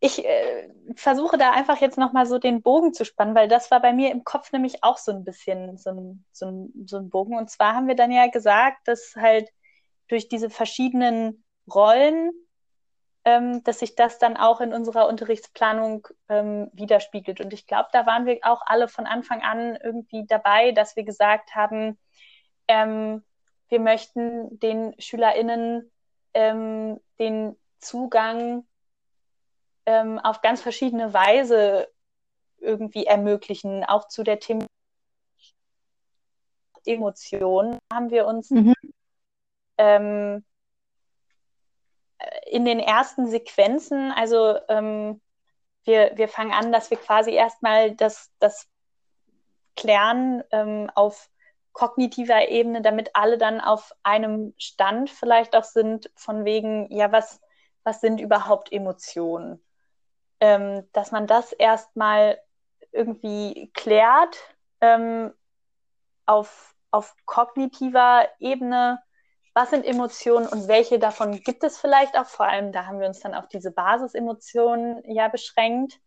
[0.00, 3.80] Ich äh, versuche da einfach jetzt nochmal so den Bogen zu spannen, weil das war
[3.80, 7.10] bei mir im Kopf nämlich auch so ein bisschen so ein, so ein, so ein
[7.10, 7.36] Bogen.
[7.36, 9.48] Und zwar haben wir dann ja gesagt, dass halt
[10.08, 12.32] durch diese verschiedenen Rollen
[13.24, 17.40] ähm, dass sich das dann auch in unserer Unterrichtsplanung ähm, widerspiegelt.
[17.40, 21.04] Und ich glaube, da waren wir auch alle von Anfang an irgendwie dabei, dass wir
[21.04, 21.98] gesagt haben,
[22.68, 23.22] ähm,
[23.68, 25.90] wir möchten den SchülerInnen
[26.34, 28.66] ähm, den Zugang
[29.90, 31.88] ähm, auf ganz verschiedene Weise
[32.58, 34.66] irgendwie ermöglichen, auch zu der Thema
[36.84, 38.74] Emotionen haben wir uns mhm.
[39.78, 40.44] ähm,
[42.46, 45.20] in den ersten Sequenzen, also ähm,
[45.84, 48.68] wir, wir fangen an, dass wir quasi erstmal das, das
[49.76, 51.28] klären ähm, auf
[51.72, 57.40] kognitiver Ebene, damit alle dann auf einem Stand vielleicht auch sind, von wegen, ja, was,
[57.82, 59.60] was sind überhaupt Emotionen?
[60.40, 62.40] Ähm, dass man das erstmal
[62.92, 64.36] irgendwie klärt
[64.80, 65.32] ähm,
[66.26, 69.02] auf, auf kognitiver Ebene
[69.52, 72.26] was sind Emotionen und welche davon gibt es vielleicht auch?
[72.26, 76.00] Vor allem, da haben wir uns dann auf diese Basisemotionen ja beschränkt.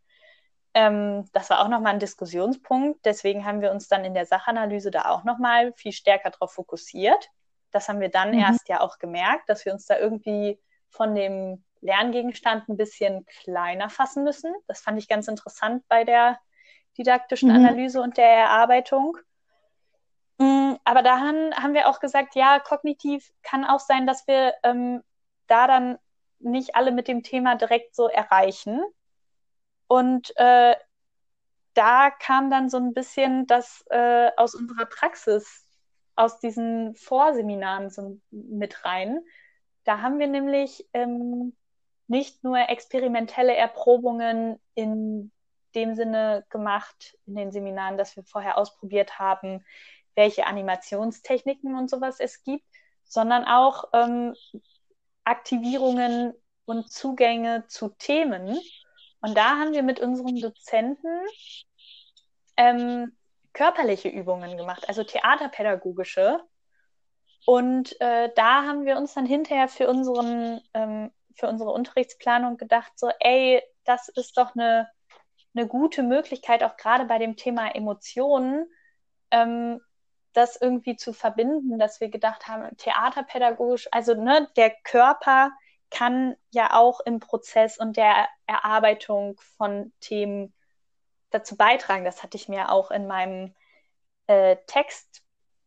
[0.73, 3.05] Ähm, das war auch nochmal ein Diskussionspunkt.
[3.05, 7.29] Deswegen haben wir uns dann in der Sachanalyse da auch nochmal viel stärker darauf fokussiert.
[7.71, 8.39] Das haben wir dann mhm.
[8.39, 13.89] erst ja auch gemerkt, dass wir uns da irgendwie von dem Lerngegenstand ein bisschen kleiner
[13.89, 14.53] fassen müssen.
[14.67, 16.39] Das fand ich ganz interessant bei der
[16.97, 17.57] didaktischen mhm.
[17.57, 19.17] Analyse und der Erarbeitung.
[20.37, 25.03] Mm, aber daran haben wir auch gesagt, ja, kognitiv kann auch sein, dass wir ähm,
[25.47, 25.97] da dann
[26.39, 28.81] nicht alle mit dem Thema direkt so erreichen.
[29.87, 30.75] Und äh,
[31.73, 35.65] da kam dann so ein bisschen das äh, aus unserer Praxis
[36.15, 39.19] aus diesen Vorseminaren so mit rein.
[39.83, 41.55] Da haben wir nämlich ähm,
[42.07, 45.31] nicht nur experimentelle Erprobungen in
[45.75, 49.65] dem Sinne gemacht in den Seminaren, dass wir vorher ausprobiert haben,
[50.15, 52.65] welche Animationstechniken und sowas es gibt,
[53.03, 54.35] sondern auch ähm,
[55.23, 56.33] Aktivierungen
[56.65, 58.59] und Zugänge zu Themen.
[59.21, 61.25] Und da haben wir mit unseren Dozenten
[62.57, 63.15] ähm,
[63.53, 66.39] körperliche Übungen gemacht, also theaterpädagogische.
[67.45, 72.91] Und äh, da haben wir uns dann hinterher für unseren ähm, für unsere Unterrichtsplanung gedacht,
[72.95, 74.89] so, ey, das ist doch eine,
[75.55, 78.65] eine gute Möglichkeit, auch gerade bei dem Thema Emotionen,
[79.31, 79.81] ähm,
[80.33, 85.51] das irgendwie zu verbinden, dass wir gedacht haben, theaterpädagogisch, also ne, der Körper
[85.91, 90.53] kann ja auch im Prozess und der Erarbeitung von Themen
[91.29, 92.03] dazu beitragen.
[92.03, 93.53] Das hatte ich mir auch in meinem
[94.25, 95.23] äh, Text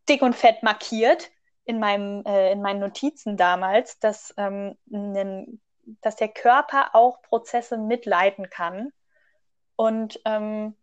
[0.08, 1.30] dick und fett markiert,
[1.66, 5.60] in, meinem, äh, in meinen Notizen damals, dass, ähm, nen,
[6.00, 8.92] dass der Körper auch Prozesse mitleiten kann.
[9.74, 10.76] Und ähm,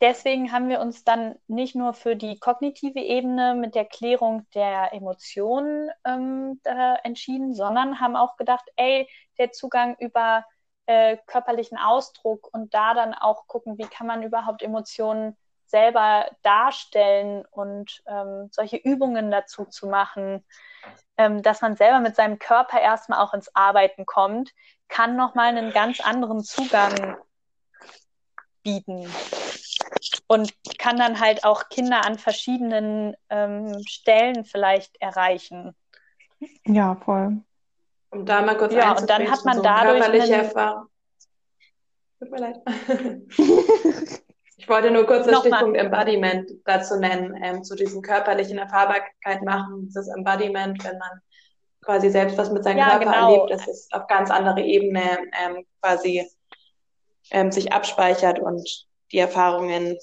[0.00, 4.92] deswegen haben wir uns dann nicht nur für die kognitive Ebene mit der Klärung der
[4.92, 6.60] Emotionen ähm,
[7.04, 10.44] entschieden, sondern haben auch gedacht, ey, der Zugang über
[10.86, 15.36] äh, körperlichen Ausdruck und da dann auch gucken, wie kann man überhaupt Emotionen
[15.70, 20.44] selber darstellen und ähm, solche Übungen dazu zu machen,
[21.16, 24.52] ähm, dass man selber mit seinem Körper erstmal auch ins Arbeiten kommt,
[24.88, 27.16] kann nochmal einen ganz anderen Zugang
[28.62, 29.08] bieten
[30.26, 35.74] und kann dann halt auch Kinder an verschiedenen ähm, Stellen vielleicht erreichen.
[36.66, 37.42] Ja, voll.
[38.10, 40.86] Um da mal kurz Ja, und dann hat man so dadurch körperliche Erfahrung.
[42.18, 42.60] Tut mir leid.
[44.60, 49.86] Ich wollte nur kurz den Stichpunkt Embodiment dazu nennen, ähm, zu diesen körperlichen Erfahrbarkeit machen,
[49.86, 51.20] dieses Embodiment, wenn man
[51.82, 53.32] quasi selbst was mit seinem ja, Körper genau.
[53.32, 55.00] erlebt, dass es auf ganz andere Ebene
[55.42, 56.28] ähm, quasi
[57.30, 59.96] ähm, sich abspeichert und die Erfahrungen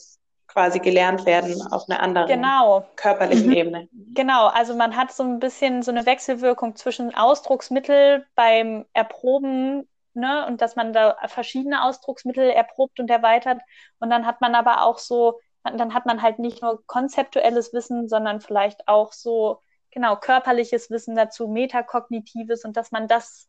[0.47, 2.83] quasi gelernt werden auf einer anderen genau.
[2.95, 3.53] körperlichen mhm.
[3.53, 3.89] Ebene.
[4.15, 10.45] Genau, also man hat so ein bisschen so eine Wechselwirkung zwischen Ausdrucksmittel beim Erproben ne,
[10.47, 13.61] und dass man da verschiedene Ausdrucksmittel erprobt und erweitert.
[13.99, 18.09] Und dann hat man aber auch so, dann hat man halt nicht nur konzeptuelles Wissen,
[18.09, 23.47] sondern vielleicht auch so, genau, körperliches Wissen dazu, metakognitives und dass man das,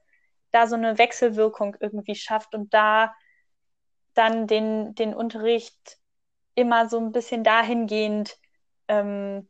[0.50, 3.14] da so eine Wechselwirkung irgendwie schafft und da
[4.14, 5.98] dann den, den Unterricht
[6.54, 8.37] immer so ein bisschen dahingehend
[8.88, 9.48] ähm,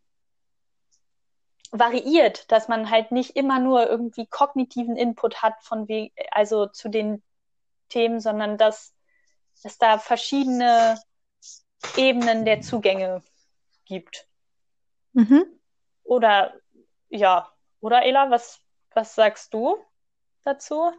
[1.70, 6.88] variiert, dass man halt nicht immer nur irgendwie kognitiven Input hat von wie, also zu
[6.88, 7.22] den
[7.88, 8.94] Themen, sondern dass
[9.62, 10.98] es da verschiedene
[11.96, 13.22] Ebenen der Zugänge
[13.84, 14.26] gibt.
[15.12, 15.44] Mhm.
[16.04, 16.54] Oder
[17.08, 17.50] ja,
[17.80, 18.60] oder Ela, was,
[18.94, 19.78] was sagst du
[20.44, 20.92] dazu?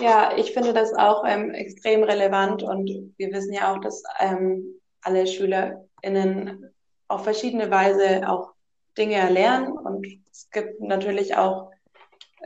[0.00, 4.80] Ja, ich finde das auch ähm, extrem relevant und wir wissen ja auch, dass ähm,
[5.00, 6.72] alle SchülerInnen
[7.08, 8.51] auf verschiedene Weise auch
[8.96, 11.70] Dinge erlernen und es gibt natürlich auch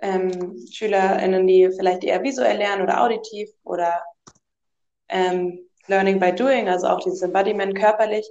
[0.02, 4.02] ähm, SchülerInnen, die vielleicht eher visuell lernen oder auditiv oder
[5.08, 8.28] ähm, Learning by Doing, also auch dieses Embodiment körperlich.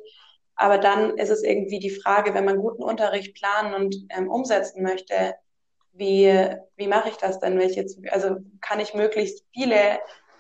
[0.56, 4.84] Aber dann ist es irgendwie die Frage, wenn man guten Unterricht planen und ähm, umsetzen
[4.84, 5.36] möchte,
[5.94, 7.58] wie, wie mache ich das denn?
[7.58, 10.00] Welche, also kann ich möglichst viele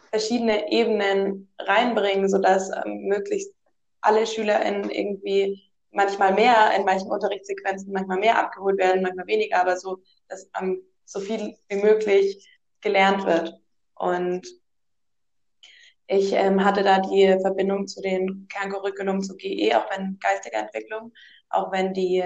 [0.09, 3.53] verschiedene Ebenen reinbringen, sodass ähm, möglichst
[4.01, 5.61] alle SchülerInnen irgendwie
[5.95, 10.81] manchmal mehr in manchen Unterrichtssequenzen, manchmal mehr abgeholt werden, manchmal weniger, aber so, dass ähm,
[11.05, 12.47] so viel wie möglich
[12.81, 13.53] gelernt wird.
[13.95, 14.45] Und
[16.07, 21.13] ich ähm, hatte da die Verbindung zu den Kerncurriculum zu GE, auch wenn geistige Entwicklung,
[21.49, 22.23] auch wenn die,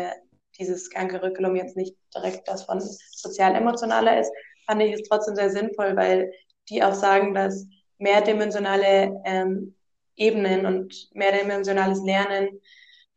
[0.58, 4.32] dieses Kerncurriculum jetzt nicht direkt das von sozial-emotionaler ist,
[4.66, 6.32] fand ich es trotzdem sehr sinnvoll, weil
[6.70, 7.68] die auch sagen, dass
[8.00, 9.76] mehrdimensionale ähm,
[10.16, 12.60] Ebenen und mehrdimensionales Lernen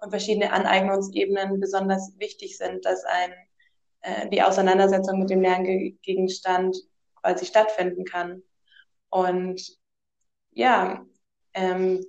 [0.03, 3.33] und verschiedene Aneignungsebenen besonders wichtig sind, dass ein,
[4.01, 6.77] äh, die Auseinandersetzung mit dem Lerngegenstand
[7.15, 8.43] quasi stattfinden kann.
[9.11, 9.63] Und
[10.51, 11.05] ja,
[11.55, 12.05] ähm,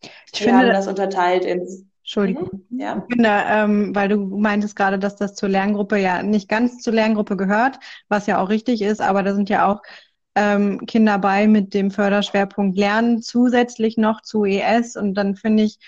[0.00, 2.64] ich wir finde, haben das unterteilt in Entschuldigung.
[2.70, 3.04] Mhm, ja.
[3.06, 6.94] Ich finde, ähm, weil du meintest gerade, dass das zur Lerngruppe ja nicht ganz zur
[6.94, 9.82] Lerngruppe gehört, was ja auch richtig ist, aber da sind ja auch
[10.34, 15.78] ähm, Kinder bei mit dem Förderschwerpunkt Lernen zusätzlich noch zu ES und dann finde ich,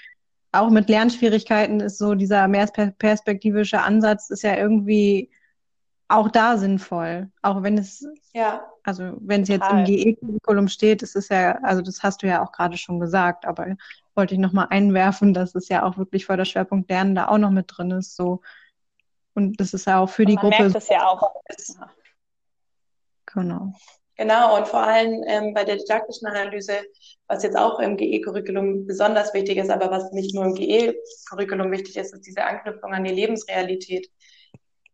[0.53, 2.67] auch mit Lernschwierigkeiten ist so dieser mehr
[2.99, 5.31] perspektivische Ansatz ist ja irgendwie
[6.09, 7.31] auch da sinnvoll.
[7.41, 11.83] Auch wenn es, ja, also wenn es jetzt im GE-Curriculum steht, ist es ja, also
[11.83, 13.77] das hast du ja auch gerade schon gesagt, aber
[14.17, 17.67] wollte ich nochmal einwerfen, dass es ja auch wirklich Förderschwerpunkt Lernen da auch noch mit
[17.69, 18.17] drin ist.
[18.17, 18.43] So.
[19.35, 20.63] Und das ist ja auch für die man Gruppe.
[20.65, 21.33] Merkt es ja auch.
[23.27, 23.73] Genau.
[24.21, 26.75] Genau, und vor allem ähm, bei der didaktischen Analyse,
[27.27, 31.97] was jetzt auch im GE-Curriculum besonders wichtig ist, aber was nicht nur im GE-Curriculum wichtig
[31.97, 34.11] ist, ist diese Anknüpfung an die Lebensrealität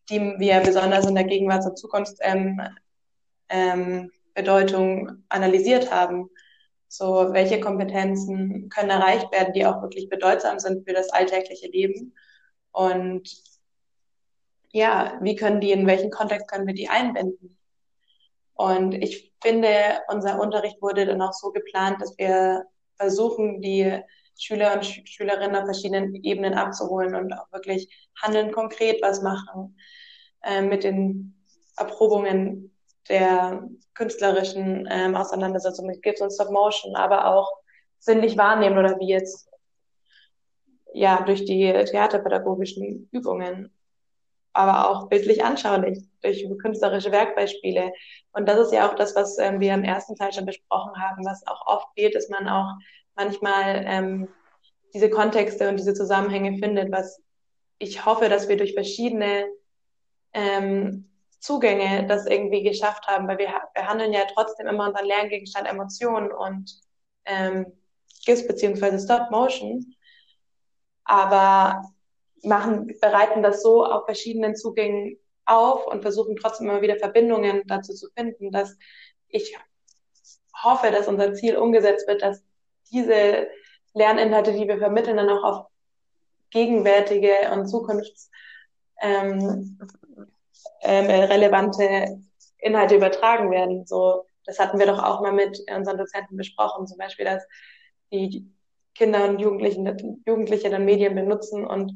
[0.09, 2.61] die wir besonders in der Gegenwarts- und Zukunft ähm,
[3.49, 6.31] ähm, Bedeutung analysiert haben.
[6.89, 12.15] So, welche Kompetenzen können erreicht werden, die auch wirklich bedeutsam sind für das alltägliche Leben?
[12.71, 13.29] Und
[14.71, 17.56] ja, wie können die, in welchen Kontext können wir die einbinden?
[18.57, 19.69] Und ich finde,
[20.09, 22.65] unser Unterricht wurde dann auch so geplant, dass wir
[22.97, 24.01] versuchen, die
[24.39, 27.89] Schüler und Schülerinnen auf verschiedenen Ebenen abzuholen und auch wirklich
[28.23, 29.79] handeln konkret was machen
[30.43, 31.35] äh, mit den
[31.77, 32.75] Erprobungen
[33.09, 37.51] der künstlerischen ähm, Auseinandersetzung mit Gift und Stop Motion, aber auch
[37.99, 39.49] sinnlich wahrnehmen oder wie jetzt
[40.93, 43.76] ja durch die theaterpädagogischen Übungen,
[44.57, 47.93] aber auch bildlich anschaulich durch künstlerische Werkbeispiele.
[48.33, 51.25] Und das ist ja auch das, was ähm, wir im ersten Teil schon besprochen haben,
[51.27, 52.73] was auch oft fehlt, dass man auch
[53.15, 54.29] manchmal ähm,
[54.95, 57.23] diese Kontexte und diese Zusammenhänge findet, was
[57.79, 59.47] ich hoffe, dass wir durch verschiedene
[60.33, 66.33] ähm, Zugänge das irgendwie geschafft haben, weil wir behandeln ja trotzdem immer unseren Lerngegenstand Emotionen
[66.33, 66.81] und
[67.27, 67.67] ähm,
[68.25, 69.95] GIFs beziehungsweise Stop Motion,
[71.05, 71.83] aber
[72.47, 77.95] machen, bereiten das so auf verschiedenen Zugängen auf und versuchen trotzdem immer wieder Verbindungen dazu
[77.95, 78.77] zu finden, dass
[79.29, 79.57] ich
[80.63, 82.43] hoffe, dass unser Ziel umgesetzt wird, dass
[82.91, 83.49] diese
[83.95, 85.67] Lerninhalte, die wir vermitteln, dann auch auf
[86.51, 88.31] gegenwärtige und zukunfts
[89.01, 89.79] ähm,
[90.83, 92.21] relevante
[92.59, 93.87] Inhalte übertragen werden.
[93.87, 97.45] So, das hatten wir doch auch mal mit unseren Dozenten besprochen, zum Beispiel, dass
[98.13, 98.51] die
[98.95, 101.93] Kinder und Jugendlichen, Jugendliche dann Medien benutzen und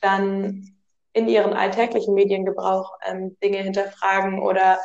[0.00, 0.76] dann
[1.12, 4.78] in ihren alltäglichen Mediengebrauch ähm, Dinge hinterfragen oder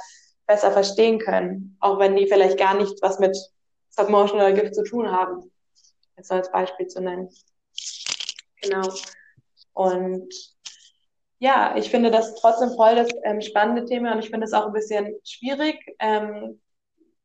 [0.47, 3.37] besser verstehen können, auch wenn die vielleicht gar nichts was mit
[3.89, 5.51] Submotion oder Gift zu tun haben.
[6.17, 7.29] Jetzt als Beispiel zu nennen.
[8.61, 8.87] Genau.
[9.73, 10.33] Und
[11.39, 14.67] ja, ich finde das trotzdem voll das ähm, spannende Thema und ich finde es auch
[14.67, 16.61] ein bisschen schwierig, ähm,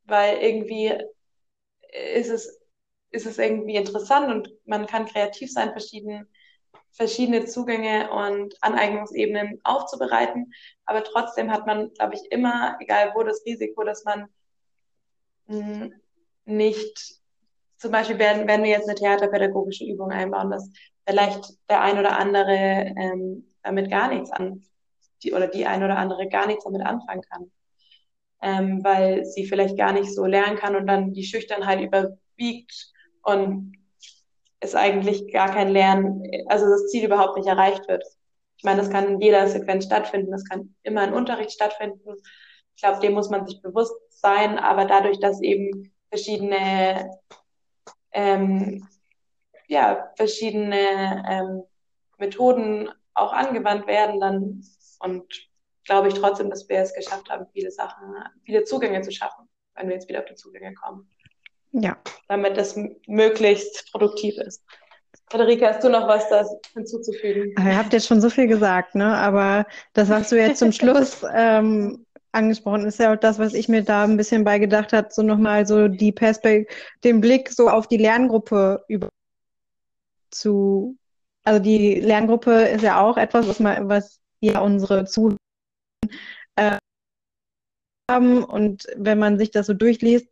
[0.05, 0.93] weil irgendwie
[2.17, 2.61] ist es,
[3.11, 6.27] ist es irgendwie interessant und man kann kreativ sein, verschiedene,
[6.99, 10.53] verschiedene Zugänge und Aneignungsebenen aufzubereiten.
[10.85, 14.27] Aber trotzdem hat man, glaube ich, immer, egal wo, das Risiko, dass man
[15.47, 15.95] hm,
[16.45, 17.21] nicht,
[17.77, 20.69] zum Beispiel werden, wenn wir jetzt eine theaterpädagogische Übung einbauen, dass
[21.07, 24.65] vielleicht der ein oder andere ähm, damit gar nichts an,
[25.23, 27.53] die, oder die ein oder andere gar nichts damit anfangen kann.
[28.43, 33.78] Ähm, weil sie vielleicht gar nicht so lernen kann und dann die Schüchternheit überwiegt und
[34.61, 38.05] es eigentlich gar kein Lernen, also das Ziel überhaupt nicht erreicht wird.
[38.57, 42.15] Ich meine, das kann in jeder Sequenz stattfinden, das kann immer in Unterricht stattfinden.
[42.75, 47.11] Ich glaube, dem muss man sich bewusst sein, aber dadurch, dass eben verschiedene,
[48.13, 48.87] ähm,
[49.69, 51.63] ja, verschiedene ähm,
[52.19, 54.65] Methoden auch angewandt werden, dann
[55.01, 55.49] und
[55.85, 59.89] glaube ich trotzdem, dass wir es geschafft haben, viele Sachen, viele Zugänge zu schaffen, wenn
[59.89, 61.09] wir jetzt wieder auf die Zugänge kommen.
[61.73, 61.97] Ja.
[62.29, 64.63] Damit das möglichst produktiv ist.
[65.31, 67.55] Frederike, hast du noch was da hinzuzufügen?
[67.59, 69.15] Ihr habt jetzt schon so viel gesagt, ne?
[69.17, 73.69] Aber das, was du jetzt zum Schluss ähm, angesprochen, ist ja auch das, was ich
[73.69, 76.73] mir da ein bisschen beigedacht habe, so nochmal so die Perspekt
[77.05, 79.11] den Blick so auf die Lerngruppe über
[80.31, 80.97] zu
[81.49, 85.39] also die Lerngruppe ist ja auch etwas, was, man, was ja unsere Zuhörer
[86.57, 86.77] äh,
[88.11, 88.45] haben.
[88.45, 90.29] Und wenn man sich das so durchliest,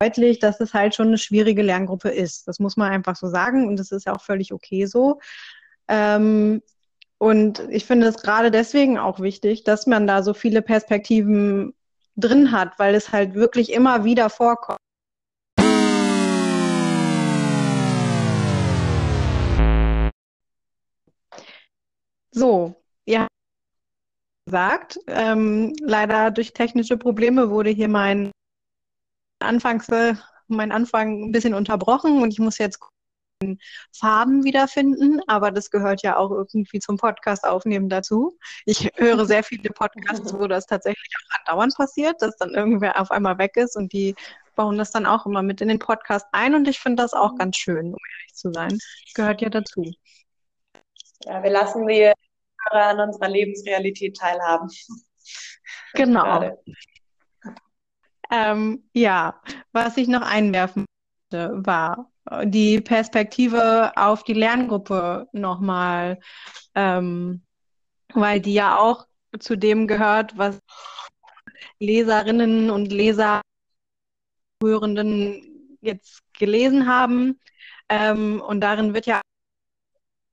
[0.00, 2.48] deutlich, dass es halt schon eine schwierige Lerngruppe ist.
[2.48, 5.20] Das muss man einfach so sagen und das ist ja auch völlig okay so.
[5.88, 6.62] Ähm,
[7.18, 11.74] und ich finde es gerade deswegen auch wichtig, dass man da so viele Perspektiven
[12.16, 14.78] drin hat, weil es halt wirklich immer wieder vorkommt.
[22.32, 22.74] So,
[23.06, 23.28] ja,
[24.46, 24.98] gesagt.
[25.06, 28.30] Ähm, leider durch technische Probleme wurde hier mein
[29.44, 29.88] Anfangs,
[30.48, 32.80] mein Anfang ein bisschen unterbrochen und ich muss jetzt
[33.92, 38.38] Farben wiederfinden, aber das gehört ja auch irgendwie zum Podcast aufnehmen dazu.
[38.64, 43.10] Ich höre sehr viele Podcasts, wo das tatsächlich auch andauernd passiert, dass dann irgendwer auf
[43.10, 44.14] einmal weg ist und die
[44.54, 47.36] bauen das dann auch immer mit in den Podcast ein und ich finde das auch
[47.36, 48.78] ganz schön, um ehrlich zu sein.
[49.14, 49.92] Gehört ja dazu.
[51.24, 52.12] Ja, wir lassen die
[52.68, 54.68] Zuhörer an unserer Lebensrealität teilhaben.
[55.94, 56.56] Genau.
[58.34, 60.86] Ähm, ja, was ich noch einwerfen
[61.30, 62.10] wollte, war
[62.44, 66.18] die Perspektive auf die Lerngruppe nochmal,
[66.74, 67.42] ähm,
[68.12, 69.06] weil die ja auch
[69.38, 70.58] zu dem gehört, was
[71.78, 73.40] Leserinnen und Leser,
[74.62, 77.38] Hörenden jetzt gelesen haben.
[77.88, 79.20] Ähm, und darin wird ja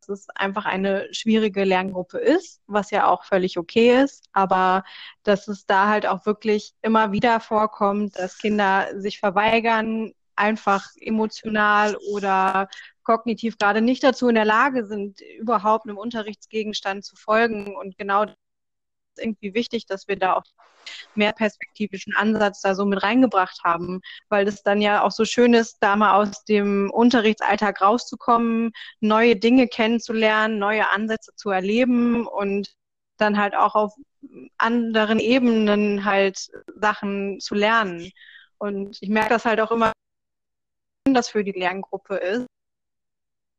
[0.10, 4.84] es einfach eine schwierige Lerngruppe ist, was ja auch völlig okay ist, aber
[5.24, 11.96] dass es da halt auch wirklich immer wieder vorkommt, dass Kinder sich verweigern, einfach emotional
[12.12, 12.68] oder
[13.04, 17.76] kognitiv gerade nicht dazu in der Lage sind, überhaupt einem Unterrichtsgegenstand zu folgen.
[17.76, 18.26] Und genau
[19.22, 20.44] irgendwie wichtig, dass wir da auch
[21.16, 25.54] mehr perspektivischen Ansatz da so mit reingebracht haben, weil das dann ja auch so schön
[25.54, 32.74] ist, da mal aus dem Unterrichtsalltag rauszukommen, neue Dinge kennenzulernen, neue Ansätze zu erleben und
[33.18, 33.94] dann halt auch auf
[34.58, 38.12] anderen Ebenen halt Sachen zu lernen.
[38.58, 39.92] Und ich merke das halt auch immer,
[41.06, 42.48] das für die Lerngruppe ist,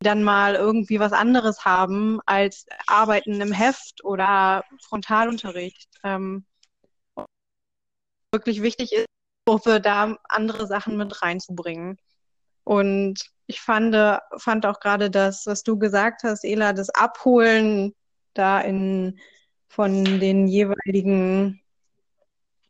[0.03, 5.88] dann mal irgendwie was anderes haben als Arbeiten im Heft oder Frontalunterricht.
[6.05, 6.44] Ähm,
[8.32, 9.07] wirklich wichtig ist,
[9.82, 11.98] da andere Sachen mit reinzubringen.
[12.64, 13.94] Und ich fand,
[14.38, 17.94] fand auch gerade das, was du gesagt hast, Ela, das Abholen
[18.34, 19.18] da in,
[19.68, 21.61] von den jeweiligen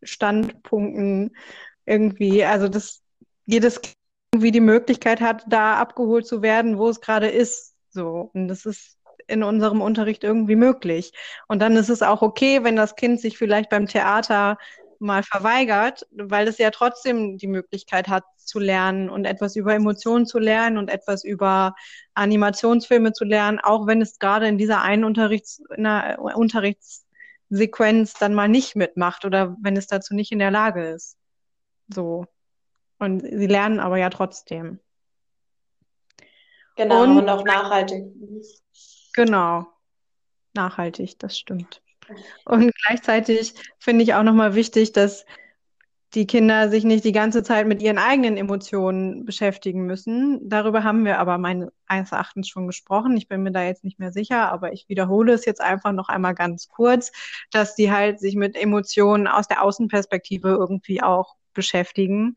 [0.03, 1.37] Standpunkten
[1.87, 3.03] irgendwie, also dass
[3.45, 3.81] jedes
[4.33, 7.75] irgendwie die Möglichkeit hat, da abgeholt zu werden, wo es gerade ist.
[7.91, 8.31] So.
[8.33, 11.13] Und das ist in unserem Unterricht irgendwie möglich.
[11.49, 14.57] Und dann ist es auch okay, wenn das Kind sich vielleicht beim Theater
[14.99, 20.25] mal verweigert, weil es ja trotzdem die Möglichkeit hat zu lernen und etwas über Emotionen
[20.27, 21.75] zu lernen und etwas über
[22.15, 28.49] Animationsfilme zu lernen, auch wenn es gerade in dieser einen Unterrichts, in Unterrichtssequenz dann mal
[28.49, 31.19] nicht mitmacht oder wenn es dazu nicht in der Lage ist.
[31.89, 32.27] So.
[33.03, 34.79] Und sie lernen aber ja trotzdem.
[36.77, 38.05] Genau, und, und auch nachhaltig.
[39.15, 39.67] Genau.
[40.55, 41.83] Nachhaltig, das stimmt.
[42.45, 45.27] Und gleichzeitig finde ich auch nochmal wichtig, dass
[46.15, 50.49] die Kinder sich nicht die ganze Zeit mit ihren eigenen Emotionen beschäftigen müssen.
[50.49, 53.17] Darüber haben wir aber meines Erachtens schon gesprochen.
[53.17, 56.09] Ich bin mir da jetzt nicht mehr sicher, aber ich wiederhole es jetzt einfach noch
[56.09, 57.11] einmal ganz kurz,
[57.51, 62.37] dass die halt sich mit Emotionen aus der Außenperspektive irgendwie auch beschäftigen.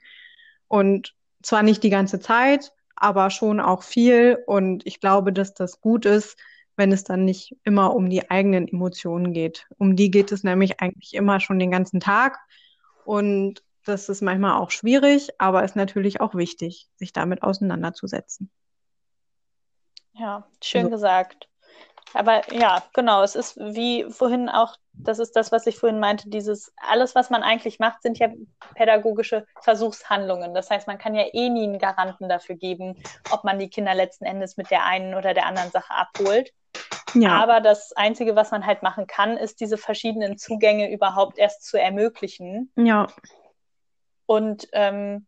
[0.68, 4.38] Und zwar nicht die ganze Zeit, aber schon auch viel.
[4.46, 6.38] Und ich glaube, dass das gut ist,
[6.76, 9.68] wenn es dann nicht immer um die eigenen Emotionen geht.
[9.78, 12.38] Um die geht es nämlich eigentlich immer schon den ganzen Tag.
[13.06, 18.50] Und das ist manchmal auch schwierig, aber ist natürlich auch wichtig, sich damit auseinanderzusetzen.
[20.14, 20.90] Ja, schön so.
[20.90, 21.48] gesagt.
[22.16, 26.30] Aber ja, genau, es ist wie vorhin auch, das ist das, was ich vorhin meinte,
[26.30, 28.30] dieses, alles, was man eigentlich macht, sind ja
[28.74, 30.54] pädagogische Versuchshandlungen.
[30.54, 33.94] Das heißt, man kann ja eh nie einen Garanten dafür geben, ob man die Kinder
[33.94, 36.54] letzten Endes mit der einen oder der anderen Sache abholt.
[37.16, 37.42] Ja.
[37.44, 41.78] Aber das Einzige, was man halt machen kann, ist, diese verschiedenen Zugänge überhaupt erst zu
[41.78, 42.72] ermöglichen.
[42.78, 43.08] Ja.
[44.26, 45.28] Und ähm,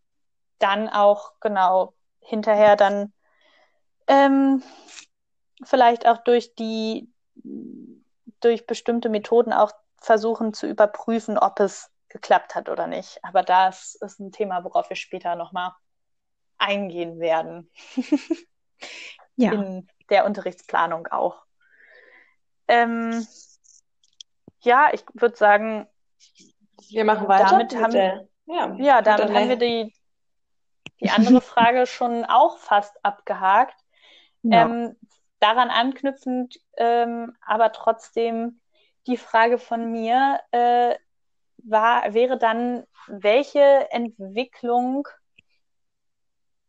[0.59, 3.11] dann auch, genau, hinterher dann
[4.07, 4.63] ähm,
[5.63, 7.09] vielleicht auch durch die,
[8.39, 13.19] durch bestimmte Methoden auch versuchen zu überprüfen, ob es geklappt hat oder nicht.
[13.23, 15.71] Aber das ist ein Thema, worauf wir später nochmal
[16.57, 17.69] eingehen werden.
[19.35, 19.51] ja.
[19.51, 21.43] In der Unterrichtsplanung auch.
[22.67, 23.25] Ähm,
[24.61, 25.87] ja, ich würde sagen,
[26.89, 27.51] wir machen weiter.
[27.51, 29.93] Damit haben, der, ja, ja, damit haben wir die,
[31.01, 33.79] die andere Frage schon auch fast abgehakt.
[34.43, 34.65] Ja.
[34.65, 34.95] Ähm,
[35.39, 38.59] daran anknüpfend, ähm, aber trotzdem
[39.07, 40.95] die Frage von mir äh,
[41.59, 45.07] war, wäre dann, welche Entwicklung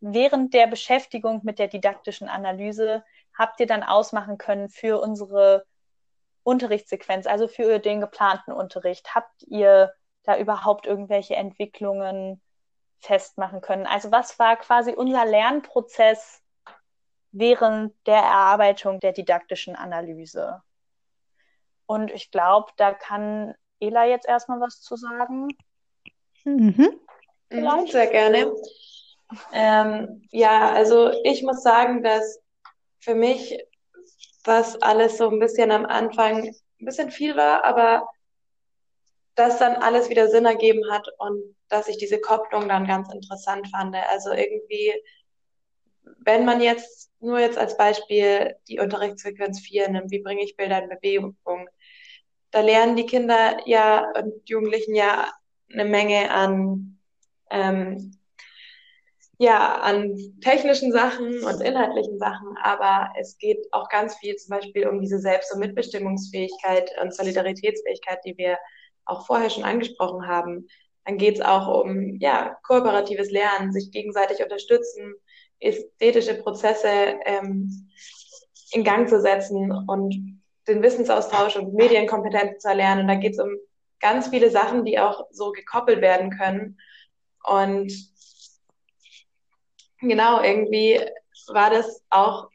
[0.01, 3.05] während der Beschäftigung mit der didaktischen Analyse
[3.37, 5.65] habt ihr dann ausmachen können für unsere
[6.43, 9.15] Unterrichtssequenz, also für den geplanten Unterricht?
[9.15, 9.93] Habt ihr
[10.25, 12.41] da überhaupt irgendwelche Entwicklungen
[12.99, 13.87] festmachen können?
[13.87, 16.43] Also was war quasi unser Lernprozess
[17.33, 20.63] während der Erarbeitung der didaktischen Analyse?
[21.87, 25.49] Und ich glaube, da kann Ela jetzt erstmal was zu sagen.
[26.45, 27.01] Mhm.
[27.49, 27.93] Vielleicht.
[27.93, 28.53] Sehr gerne.
[29.53, 32.41] Ähm, ja, also ich muss sagen, dass
[32.99, 33.59] für mich
[34.45, 38.09] was alles so ein bisschen am Anfang ein bisschen viel war, aber
[39.35, 43.69] das dann alles wieder Sinn ergeben hat und dass ich diese Kopplung dann ganz interessant
[43.69, 43.95] fand.
[43.95, 44.93] Also irgendwie
[46.19, 50.83] wenn man jetzt nur jetzt als Beispiel die Unterrichtsfrequenz 4 nimmt, wie bringe ich Bilder
[50.83, 51.37] in Bewegung,
[52.51, 55.31] da lernen die Kinder ja und Jugendlichen ja
[55.73, 56.99] eine Menge an,
[57.51, 58.19] ähm,
[59.39, 64.89] ja, an technischen Sachen und inhaltlichen Sachen, aber es geht auch ganz viel zum Beispiel
[64.89, 68.59] um diese Selbst- und Mitbestimmungsfähigkeit und Solidaritätsfähigkeit, die wir
[69.05, 70.67] auch vorher schon angesprochen haben.
[71.05, 75.15] Dann geht es auch um ja, kooperatives Lernen, sich gegenseitig unterstützen,
[75.61, 76.89] ästhetische Prozesse
[77.25, 77.91] ähm,
[78.73, 83.03] in Gang zu setzen und den Wissensaustausch und Medienkompetenz zu erlernen.
[83.03, 83.57] Und da geht es um
[84.01, 86.79] ganz viele Sachen, die auch so gekoppelt werden können.
[87.45, 87.93] Und
[90.01, 91.01] genau, irgendwie
[91.49, 92.49] war das auch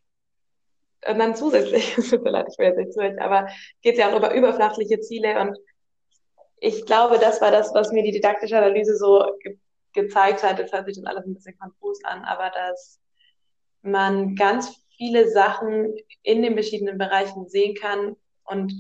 [1.06, 3.48] und dann zusätzlich, tut mir leid, ich will jetzt nicht zurück, aber
[3.82, 5.58] geht ja auch über überflachliche Ziele und
[6.58, 9.58] ich glaube, das war das, was mir die didaktische Analyse so ge
[9.94, 10.60] gezeigt hat.
[10.60, 13.00] Jetzt hört sich das alles ein bisschen konfus an, aber dass
[13.82, 18.74] man ganz viele Sachen in den verschiedenen Bereichen sehen kann und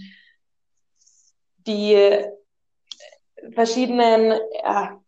[1.65, 2.25] die
[3.53, 5.01] verschiedenen, ja,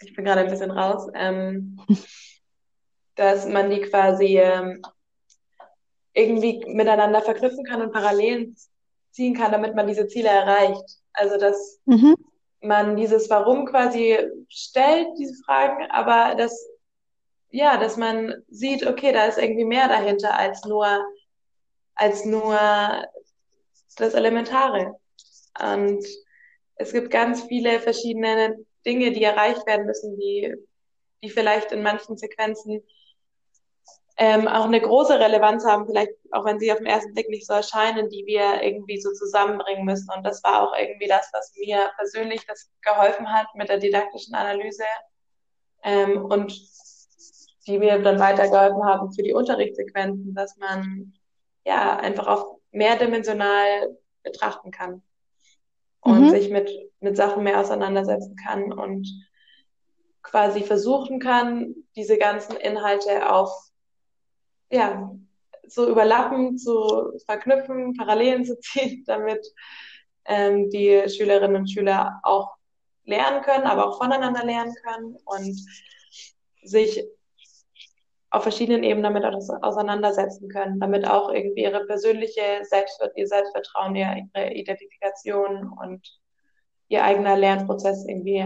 [0.00, 1.80] ich bin gerade ein bisschen raus, ähm,
[3.14, 4.82] dass man die quasi ähm,
[6.12, 8.56] irgendwie miteinander verknüpfen kann und Parallelen
[9.10, 10.84] ziehen kann, damit man diese Ziele erreicht.
[11.12, 12.16] Also dass mhm.
[12.64, 16.68] Man dieses Warum quasi stellt, diese Fragen, aber dass
[17.50, 20.86] ja, dass man sieht, okay, da ist irgendwie mehr dahinter als nur
[21.94, 22.58] als nur
[23.96, 24.96] das Elementare.
[25.60, 26.04] Und
[26.76, 30.52] es gibt ganz viele verschiedene Dinge, die erreicht werden müssen, die,
[31.22, 32.82] die vielleicht in manchen Sequenzen
[34.16, 37.46] ähm, auch eine große Relevanz haben, vielleicht auch wenn sie auf den ersten Blick nicht
[37.46, 40.08] so erscheinen, die wir irgendwie so zusammenbringen müssen.
[40.16, 44.34] Und das war auch irgendwie das, was mir persönlich das geholfen hat mit der didaktischen
[44.34, 44.84] Analyse
[45.82, 46.52] ähm, und
[47.66, 51.14] die mir dann weitergeholfen haben für die Unterrichtssequenzen, dass man
[51.64, 55.02] ja einfach auch mehrdimensional betrachten kann
[56.00, 56.30] und mhm.
[56.30, 59.08] sich mit, mit Sachen mehr auseinandersetzen kann und
[60.22, 63.50] quasi versuchen kann, diese ganzen Inhalte auf,
[64.74, 65.10] ja,
[65.66, 69.46] so überlappen, zu verknüpfen, Parallelen zu ziehen, damit
[70.26, 72.54] ähm, die Schülerinnen und Schüler auch
[73.04, 75.58] lernen können, aber auch voneinander lernen können und
[76.62, 77.04] sich
[78.30, 79.24] auf verschiedenen Ebenen damit
[79.62, 86.20] auseinandersetzen können, damit auch irgendwie ihre persönliche Selbstvert ihr Selbstvertrauen, ihre Identifikation und
[86.88, 88.44] ihr eigener Lernprozess irgendwie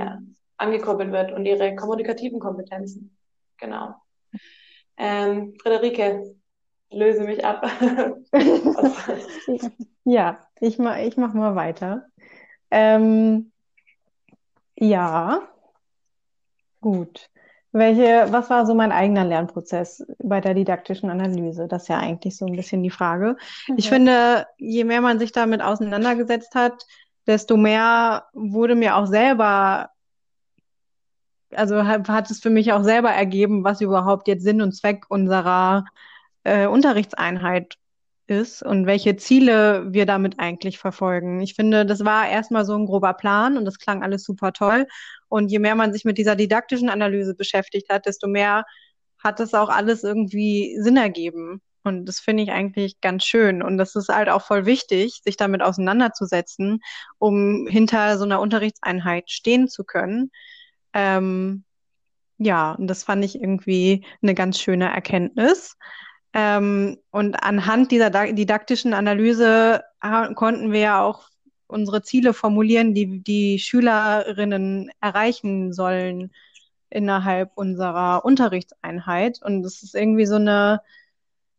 [0.58, 3.16] angekurbelt wird und ihre kommunikativen Kompetenzen.
[3.56, 3.94] Genau.
[4.98, 6.34] Ähm, Friederike,
[6.90, 7.66] löse mich ab.
[10.04, 12.06] ja, ich mach, ich mach mal weiter.
[12.70, 13.52] Ähm,
[14.76, 15.48] ja,
[16.80, 17.30] gut.
[17.70, 21.68] Welche, was war so mein eigener Lernprozess bei der didaktischen Analyse?
[21.68, 23.36] Das ist ja eigentlich so ein bisschen die Frage.
[23.68, 23.74] Mhm.
[23.76, 26.86] Ich finde, je mehr man sich damit auseinandergesetzt hat,
[27.26, 29.90] desto mehr wurde mir auch selber,
[31.54, 35.84] also hat, es für mich auch selber ergeben, was überhaupt jetzt Sinn und Zweck unserer
[36.44, 37.76] äh, Unterrichtseinheit
[38.26, 41.40] ist und welche Ziele wir damit eigentlich verfolgen.
[41.40, 44.86] Ich finde, das war erstmal so ein grober Plan und das klang alles super toll.
[45.28, 48.64] Und je mehr man sich mit dieser didaktischen Analyse beschäftigt hat, desto mehr
[49.18, 51.60] hat das auch alles irgendwie Sinn ergeben.
[51.84, 53.62] Und das finde ich eigentlich ganz schön.
[53.62, 56.80] Und das ist halt auch voll wichtig, sich damit auseinanderzusetzen,
[57.18, 60.30] um hinter so einer Unterrichtseinheit stehen zu können.
[60.98, 61.62] Ähm,
[62.38, 65.76] ja, und das fand ich irgendwie eine ganz schöne Erkenntnis.
[66.32, 69.82] Ähm, und anhand dieser didaktischen Analyse
[70.34, 71.28] konnten wir ja auch
[71.68, 76.32] unsere Ziele formulieren, die die Schülerinnen erreichen sollen
[76.90, 79.40] innerhalb unserer Unterrichtseinheit.
[79.42, 80.80] Und es ist irgendwie so eine,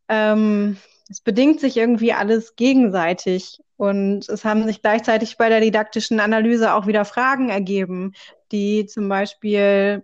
[0.09, 0.77] ähm,
[1.09, 3.61] es bedingt sich irgendwie alles gegenseitig.
[3.77, 8.13] Und es haben sich gleichzeitig bei der didaktischen Analyse auch wieder Fragen ergeben,
[8.51, 10.03] die zum Beispiel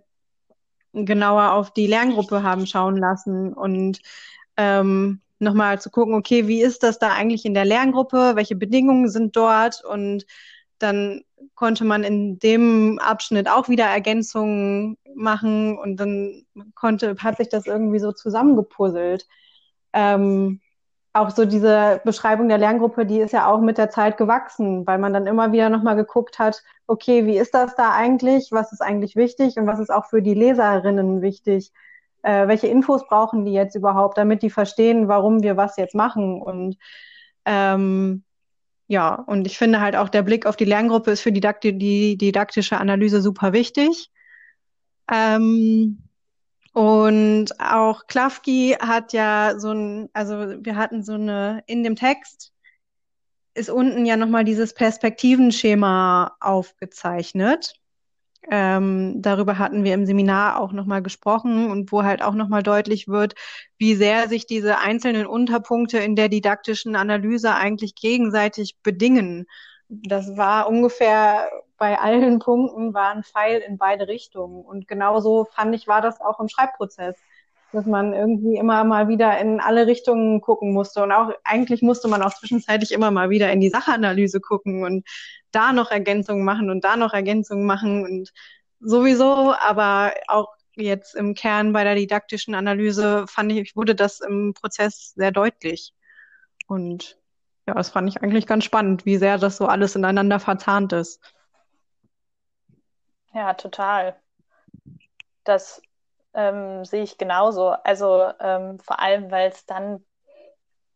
[0.92, 4.00] genauer auf die Lerngruppe haben schauen lassen und
[4.56, 9.08] ähm, nochmal zu gucken, okay, wie ist das da eigentlich in der Lerngruppe, welche Bedingungen
[9.08, 10.26] sind dort und
[10.78, 11.22] dann
[11.54, 17.66] konnte man in dem Abschnitt auch wieder Ergänzungen machen und dann konnte, hat sich das
[17.66, 19.26] irgendwie so zusammengepuzzelt.
[19.92, 20.60] Ähm,
[21.20, 24.98] auch so diese Beschreibung der Lerngruppe, die ist ja auch mit der Zeit gewachsen, weil
[24.98, 28.52] man dann immer wieder nochmal geguckt hat, okay, wie ist das da eigentlich?
[28.52, 31.72] Was ist eigentlich wichtig und was ist auch für die Leserinnen wichtig?
[32.26, 36.42] äh, welche Infos brauchen die jetzt überhaupt, damit die verstehen, warum wir was jetzt machen.
[36.42, 36.76] Und
[37.44, 38.24] ähm,
[38.88, 42.18] ja, und ich finde halt auch der Blick auf die Lerngruppe ist für Didakti die
[42.18, 44.10] didaktische Analyse super wichtig.
[45.08, 46.02] Ähm,
[46.76, 52.52] Und auch Klafki hat ja so ein, also wir hatten so eine, in dem Text
[53.54, 57.80] ist unten ja nochmal dieses Perspektivenschema aufgezeichnet.
[58.50, 63.08] Ähm, darüber hatten wir im Seminar auch nochmal gesprochen und wo halt auch nochmal deutlich
[63.08, 63.36] wird,
[63.78, 69.46] wie sehr sich diese einzelnen Unterpunkte in der didaktischen Analyse eigentlich gegenseitig bedingen.
[69.88, 71.48] Das war ungefähr
[71.78, 74.64] bei allen Punkten war ein Pfeil in beide Richtungen.
[74.64, 77.16] Und genauso fand ich, war das auch im Schreibprozess,
[77.72, 81.02] dass man irgendwie immer mal wieder in alle Richtungen gucken musste.
[81.02, 85.06] Und auch eigentlich musste man auch zwischenzeitlich immer mal wieder in die Sachanalyse gucken und
[85.50, 88.32] da noch Ergänzungen machen und da noch Ergänzungen machen und
[88.80, 94.54] sowieso, aber auch jetzt im Kern bei der didaktischen Analyse fand ich, wurde das im
[94.54, 95.94] Prozess sehr deutlich.
[96.66, 97.18] Und
[97.66, 101.20] ja, das fand ich eigentlich ganz spannend, wie sehr das so alles ineinander verzahnt ist.
[103.36, 104.16] Ja, total.
[105.44, 105.82] Das
[106.34, 107.68] ähm, sehe ich genauso.
[107.68, 110.04] Also ähm, vor allem, weil es dann,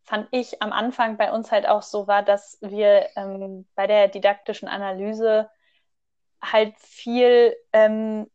[0.05, 4.09] fand ich, am Anfang bei uns halt auch so war, dass wir ähm, bei der
[4.09, 5.51] didaktischen Analyse
[6.43, 8.31] halt viel ähm,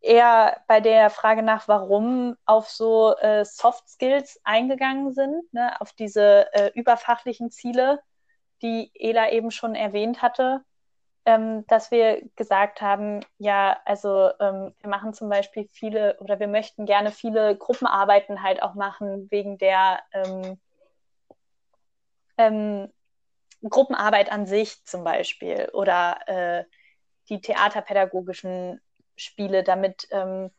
[0.00, 5.92] eher bei der Frage nach, warum auf so äh, Soft Skills eingegangen sind, ne, auf
[5.92, 8.00] diese äh, überfachlichen Ziele,
[8.62, 10.64] die Ela eben schon erwähnt hatte,
[11.26, 16.48] ähm, dass wir gesagt haben, ja, also ähm, wir machen zum Beispiel viele oder wir
[16.48, 20.60] möchten gerne viele Gruppenarbeiten halt auch machen wegen der ähm,
[22.36, 22.92] ähm
[23.66, 26.64] Gruppenarbeit an sich zum Beispiel oder äh,
[27.30, 28.80] die theaterpädagogischen
[29.16, 30.50] Spiele, damit ähm,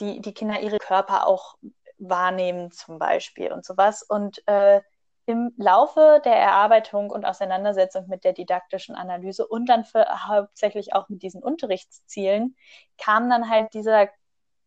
[0.00, 1.56] die, die Kinder ihre Körper auch
[1.98, 4.02] wahrnehmen zum Beispiel und sowas.
[4.02, 4.80] Und äh,
[5.26, 11.08] im Laufe der Erarbeitung und Auseinandersetzung mit der didaktischen Analyse und dann für, hauptsächlich auch
[11.08, 12.56] mit diesen Unterrichtszielen
[12.98, 14.08] kam dann halt dieser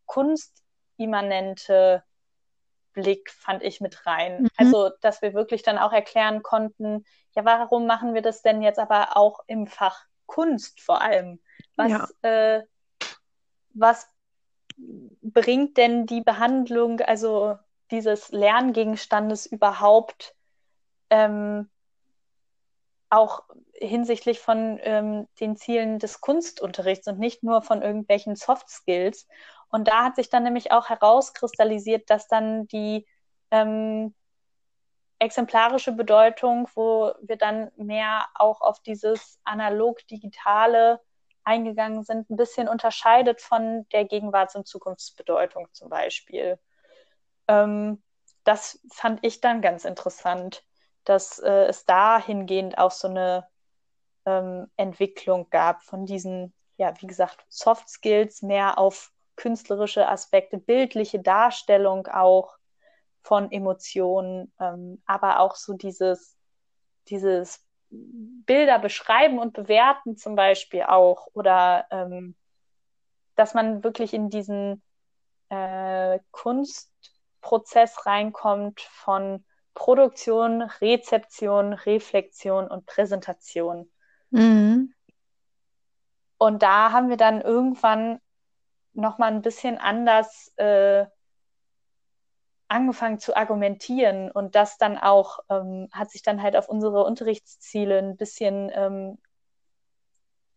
[0.05, 2.03] kunstimmanente
[2.93, 4.43] Blick, fand ich, mit rein.
[4.43, 4.49] Mhm.
[4.57, 8.79] Also, dass wir wirklich dann auch erklären konnten, ja, warum machen wir das denn jetzt
[8.79, 11.41] aber auch im Fach Kunst vor allem?
[11.75, 12.07] Was, ja.
[12.21, 12.63] äh,
[13.73, 14.07] was
[14.77, 17.57] bringt denn die Behandlung, also
[17.91, 20.34] dieses Lerngegenstandes überhaupt
[21.15, 21.69] ähm,
[23.09, 23.43] auch
[23.73, 29.25] hinsichtlich von ähm, den Zielen des Kunstunterrichts und nicht nur von irgendwelchen Soft Skills.
[29.69, 33.07] Und da hat sich dann nämlich auch herauskristallisiert, dass dann die
[33.51, 34.13] ähm,
[35.19, 40.99] exemplarische Bedeutung, wo wir dann mehr auch auf dieses analog-digitale
[41.45, 46.59] eingegangen sind, ein bisschen unterscheidet von der Gegenwarts- und Zukunftsbedeutung zum Beispiel.
[47.47, 48.03] Ähm,
[48.43, 50.65] das fand ich dann ganz interessant
[51.05, 53.47] dass äh, es dahingehend auch so eine
[54.25, 61.19] ähm, Entwicklung gab von diesen, ja, wie gesagt, Soft Skills mehr auf künstlerische Aspekte, bildliche
[61.19, 62.57] Darstellung auch
[63.21, 66.37] von Emotionen, ähm, aber auch so dieses,
[67.07, 72.35] dieses Bilder beschreiben und bewerten zum Beispiel auch oder ähm,
[73.35, 74.81] dass man wirklich in diesen
[75.49, 79.45] äh, Kunstprozess reinkommt von
[79.75, 83.91] Produktion, Rezeption, Reflexion und Präsentation.
[84.31, 84.93] Mhm.
[86.37, 88.19] Und da haben wir dann irgendwann
[88.93, 91.05] nochmal ein bisschen anders äh,
[92.67, 97.99] angefangen zu argumentieren und das dann auch ähm, hat sich dann halt auf unsere Unterrichtsziele
[97.99, 99.17] ein bisschen ähm,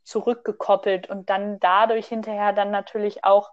[0.04, 3.50] zurückgekoppelt und dann dadurch hinterher dann natürlich auch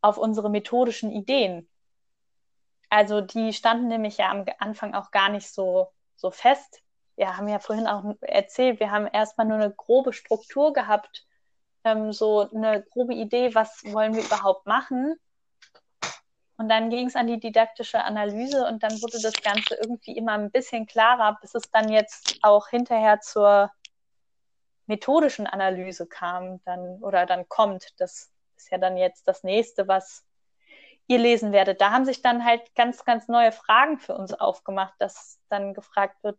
[0.00, 1.68] auf unsere methodischen Ideen.
[2.90, 6.82] Also die standen nämlich ja am Anfang auch gar nicht so, so fest.
[7.16, 11.24] Wir haben ja vorhin auch erzählt, wir haben erstmal nur eine grobe Struktur gehabt,
[11.84, 15.16] ähm, so eine grobe Idee, was wollen wir überhaupt machen.
[16.56, 20.32] Und dann ging es an die didaktische Analyse und dann wurde das Ganze irgendwie immer
[20.32, 23.70] ein bisschen klarer, bis es dann jetzt auch hinterher zur
[24.86, 27.98] methodischen Analyse kam, dann oder dann kommt.
[27.98, 30.24] Das ist ja dann jetzt das nächste, was
[31.10, 31.80] ihr lesen werdet.
[31.80, 36.22] Da haben sich dann halt ganz, ganz neue Fragen für uns aufgemacht, dass dann gefragt
[36.22, 36.38] wird,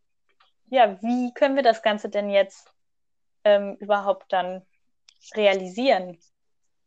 [0.69, 2.73] ja, wie können wir das Ganze denn jetzt
[3.43, 4.65] ähm, überhaupt dann
[5.35, 6.17] realisieren?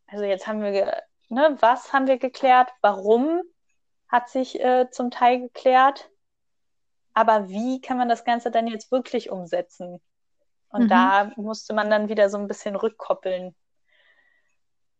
[0.06, 2.70] Also jetzt haben wir, ne, was haben wir geklärt?
[2.80, 3.42] Warum
[4.08, 6.10] hat sich äh, zum Teil geklärt?
[7.12, 10.00] Aber wie kann man das Ganze dann jetzt wirklich umsetzen?
[10.68, 10.88] Und mhm.
[10.88, 13.54] da musste man dann wieder so ein bisschen rückkoppeln.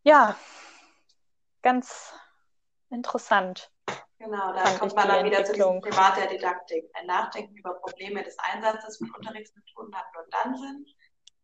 [0.03, 0.37] Ja,
[1.63, 2.13] ganz
[2.91, 3.71] Interessant.
[4.19, 6.89] Genau, da kommt man dann wieder zu diesem Privat der Didaktik.
[6.95, 10.87] Ein Nachdenken über Probleme des Einsatzes von Unterrichtsmethoden hat nur dann Sinn,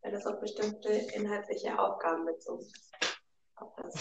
[0.03, 2.91] wenn es auf bestimmte inhaltliche Aufgaben bezogen ist.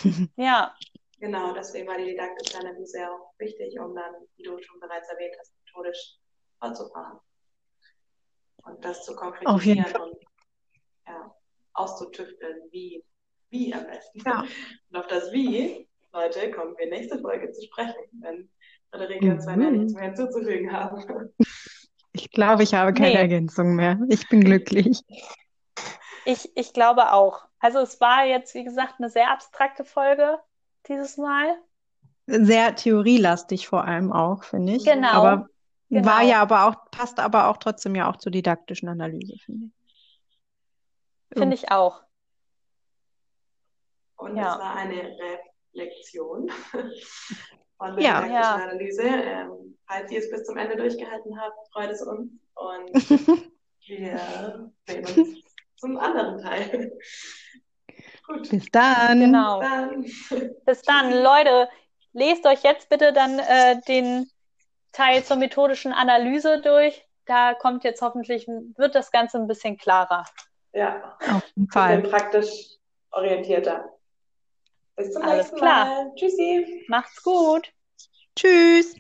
[0.38, 0.74] ja.
[1.20, 5.36] Genau, deswegen war die didaktische Analyse auch wichtig, um dann, wie du schon bereits erwähnt
[5.38, 6.18] hast, methodisch
[6.60, 7.20] fortzufahren.
[8.64, 10.18] Und das zu konkretisieren und
[11.06, 11.36] ja,
[11.74, 13.04] auszutüfteln, wie,
[13.50, 14.22] wie am besten.
[14.26, 14.46] Ja.
[14.90, 18.50] Und auf das Wie, Leute, kommen wir nächste Folge zu sprechen, wenn
[18.90, 19.72] Frederike und Sven mhm.
[19.72, 21.04] nichts mehr hinzuzufügen haben.
[22.12, 23.20] Ich glaube, ich habe keine nee.
[23.20, 24.00] Ergänzung mehr.
[24.10, 25.04] Ich bin glücklich.
[26.26, 27.46] Ich, ich glaube auch.
[27.60, 30.40] Also es war jetzt, wie gesagt, eine sehr abstrakte Folge
[30.88, 31.56] dieses Mal.
[32.26, 34.86] Sehr theorielastig vor allem auch, finde ich.
[34.86, 35.08] Genau.
[35.10, 35.50] Aber
[35.90, 36.08] genau.
[36.08, 41.38] war ja aber auch, passt aber auch trotzdem ja auch zur didaktischen Analyse, finde ich.
[41.38, 42.02] Finde ich auch.
[44.16, 44.54] Und ja.
[44.54, 45.16] es war eine
[45.76, 46.50] Reflexion
[47.78, 48.26] von der ja.
[48.26, 48.56] ja.
[48.56, 49.04] Analyse.
[49.04, 52.32] Ähm, falls ihr es bis zum Ende durchgehalten habt, freut es uns.
[52.56, 52.94] Und
[53.88, 55.44] wir sehen uns
[55.78, 56.98] zum anderen Teil.
[58.28, 58.50] Gut.
[58.50, 59.20] Bis dann.
[59.20, 59.60] Genau.
[59.60, 59.70] Bis
[60.30, 60.56] dann.
[60.66, 61.24] Bis dann.
[61.24, 61.70] Leute,
[62.14, 64.30] lest euch jetzt bitte dann äh, den
[64.92, 67.06] Teil zur methodischen Analyse durch.
[67.26, 70.26] Da kommt jetzt hoffentlich, wird das Ganze ein bisschen klarer.
[70.74, 72.02] Ja, auf jeden Fall.
[72.02, 72.78] praktisch
[73.12, 73.99] orientierter.
[75.00, 75.86] Bis zum Alles nächsten klar.
[75.86, 76.12] Mal.
[76.16, 76.84] Tschüssi.
[76.90, 77.72] Macht's gut.
[78.36, 78.96] Tschüss.